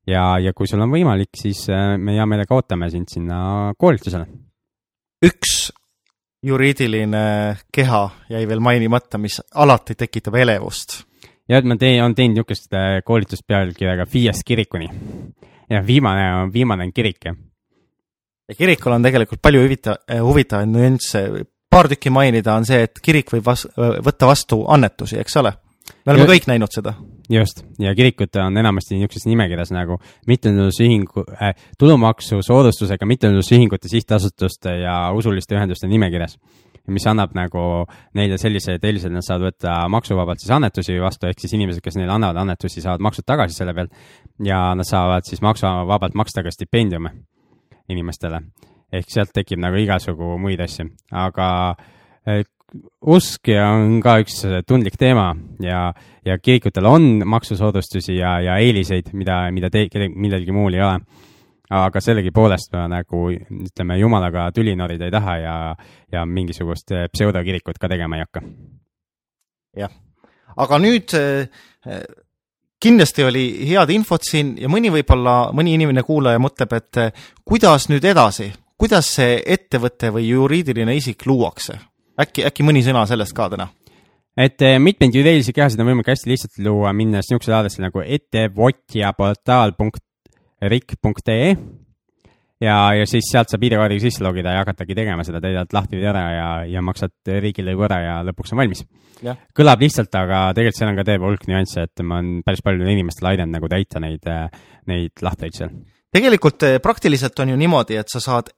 [0.06, 4.26] ja, ja kui sul on võimalik, siis äh, me hea meelega ootame sind sinna koolitusele.
[5.24, 5.72] üks
[6.44, 11.02] juriidiline keha jäi veel mainimata, mis alati tekitab elevust.
[11.48, 14.88] ja et ma teen, on teinud niisugust äh, koolitust pealkirjaga Viiest kirikuni.
[15.70, 17.36] ja viimane on, viimane on kirik, jah.
[18.48, 21.24] ja kirikul on tegelikult palju huvita-, huvitavaid nüansse,
[21.74, 25.54] paar tükki mainida, on see, et kirik võib vas-, võtta vastu annetusi, eks ole?
[26.04, 26.94] me oleme kõik näinud seda.
[27.28, 29.98] just, ja kirikud on enamasti niisuguses nimekirjas nagu
[30.30, 36.38] mittetulundusühingu äh,, tulumaksusoodustusega mittetulundusühingute, sihtasutuste ja usuliste ühenduste nimekirjas
[36.92, 37.60] mis annab nagu
[38.16, 42.12] neile sellised eelised, nad saavad võtta maksuvabalt siis annetusi vastu, ehk siis inimesed, kes neile
[42.12, 43.92] annavad annetusi, saavad maksud tagasi selle pealt
[44.44, 47.14] ja nad saavad siis maksuvabalt maksta ka stipendiume
[47.88, 48.42] inimestele.
[48.94, 50.86] Ehk sealt tekib nagu igasugu muid asju,
[51.24, 51.48] aga
[52.26, 52.44] eh,
[53.14, 55.28] usk on ka üks tundlik teema
[55.62, 55.86] ja,
[56.26, 61.22] ja kirikutel on maksusoodustusi ja, ja eeliseid, mida, mida te, millelgi muul ei ole.
[61.74, 65.54] Aga sellegipoolest ma nagu ütleme, jumalaga tüli norida ei taha ja,
[66.12, 68.42] ja mingisugust eh, pseudokirikut ka tegema ei hakka.
[69.80, 69.94] jah,
[70.60, 71.48] aga nüüd eh,
[72.84, 77.00] kindlasti oli head infot siin ja mõni võib-olla, mõni inimene kuulaja mõtleb, et
[77.48, 78.50] kuidas nüüd edasi,
[78.80, 81.74] kuidas see ettevõte või juriidiline isik luuakse?
[82.20, 83.66] äkki, äkki mõni sõna sellest ka täna?
[84.36, 91.54] et mitmeid juriidilisi kehasid on võimalik hästi lihtsalt luua, minnes niisuguse aadressi nagu ettevõtjaportaal.ee rik.ee
[92.60, 96.24] ja, ja siis sealt saab ID-kaardiga sisse logida ja hakatagi tegema seda, täidad lahti ära
[96.32, 98.84] ja, ja maksad riigilõivu ära ja lõpuks on valmis.
[99.56, 102.94] kõlab lihtsalt, aga tegelikult seal on ka terve hulk nüansse, et ma olen päris paljudel
[102.94, 104.28] inimestel aidanud nagu täita neid,
[104.90, 105.72] neid lahtreid seal.
[106.14, 108.52] tegelikult eh, praktiliselt on ju niimoodi, et sa saad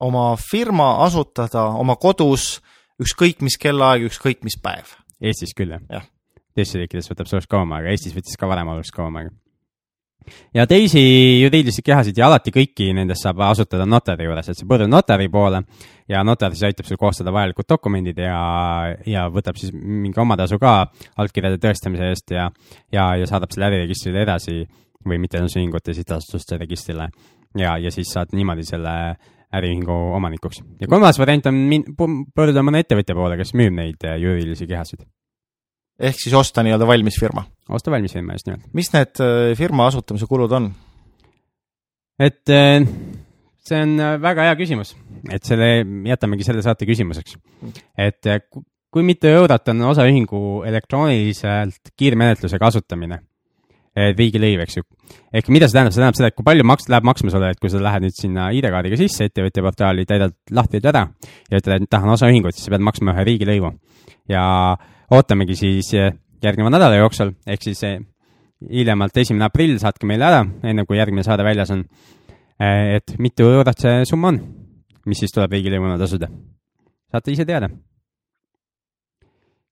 [0.00, 2.58] oma firma asutada oma kodus
[3.02, 4.96] ükskõik mis kellaaeg, ükskõik mis päev.
[5.22, 6.02] Eestis küll, jah ja.?
[6.54, 9.32] teistes riikides võtab see oluliselt kauem aega, Eestis võttis ka varem oluliselt kauem aega
[10.54, 11.00] ja teisi
[11.42, 15.62] juriidilisi kehasid ja alati kõiki nendest saab asutada notari juures, et sa pöördud notari poole
[16.08, 18.38] ja notar siis aitab sul koostada vajalikud dokumendid ja,
[19.06, 20.74] ja võtab siis mingi omatasu ka
[21.20, 22.48] allkirjade tõestamise eest ja,
[22.92, 24.62] ja, ja saadab selle äriregistrile edasi
[25.04, 27.10] või mittetulundusühingute sihtasutuste registrile.
[27.58, 28.94] ja, ja siis saad niimoodi selle
[29.54, 30.62] äriühingu omanikuks.
[30.80, 31.86] ja kolmas variant on min-,
[32.34, 35.04] pöörduda mõne ettevõtja poole, kes müüb neid juriidilisi kehasid
[35.98, 37.44] ehk siis osta nii-öelda valmis firma?
[37.68, 38.66] osta valmis firma, just nimelt.
[38.74, 40.70] mis need äh, firma asutamise kulud on?
[42.18, 42.82] et äh,
[43.64, 44.94] see on äh, väga hea küsimus,
[45.30, 45.70] et selle,
[46.10, 47.38] jätamegi selle saate küsimuseks.
[47.98, 48.32] et
[48.94, 53.20] kui mitu eurot on osaühingu elektrooniliselt kiirmenetluse kasutamine,
[53.94, 54.82] riigilõiv, eks ju.
[55.30, 57.60] ehk mida see tähendab, see tähendab seda, et kui palju maks-, läheb maksma sulle, et
[57.62, 61.04] kui sa lähed nüüd sinna ID-kaardiga sisse ettevõtja portaali, täidad lahti ära
[61.50, 63.70] ja ütled, et tahan osaühingut, siis sa pead maksma ühe riigilõivu.
[64.28, 64.42] ja
[65.14, 68.00] ootamegi siis eh, järgneva nädala jooksul, ehk siis eh,
[68.70, 71.84] hiljemalt esimene aprill saatke meile ära, enne kui järgmine saade väljas on.
[72.60, 74.40] Eh, et mitu eurot see summa on,
[75.10, 76.30] mis siis tuleb riigilõivuna tasuda.
[77.10, 77.68] saate ise teada.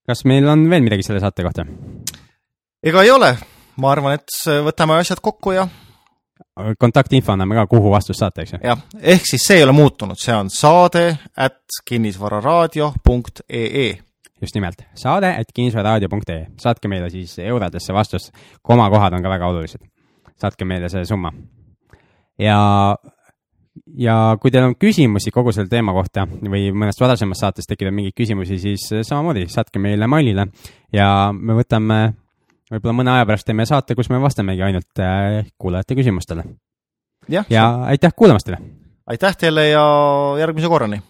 [0.07, 1.67] kas meil on veel midagi selle saate kohta?
[2.83, 3.37] ega ei ole,
[3.77, 4.29] ma arvan, et
[4.67, 5.69] võtame asjad kokku ja
[6.79, 8.59] kontaktinfo anname ka, kuhu vastust saate, eks ju?
[8.67, 11.05] jah, ehk siis see ei ole muutunud, see on saade
[11.37, 13.89] at kinnisvararaadio.ee
[14.43, 19.81] just nimelt, saade et kinnisvararaadio.ee, saatke meile siis eurodesse vastust, komakohad on ka väga olulised.
[20.43, 21.31] saatke meile see summa.
[22.39, 22.97] ja,
[23.97, 28.19] ja kui teil on küsimusi kogu selle teema kohta või mõnest varasemast saatest tekib mingeid
[28.19, 30.49] küsimusi, siis samamoodi saatke meile mailile
[30.93, 32.03] ja me võtame,
[32.73, 36.45] võib-olla mõne aja pärast teeme saate, kus me vastamegi ainult äh, kuulajate küsimustele.
[37.29, 38.61] ja, ja aitäh kuulamast teile!
[39.07, 39.85] aitäh teile ja
[40.41, 41.03] järgmise korrani!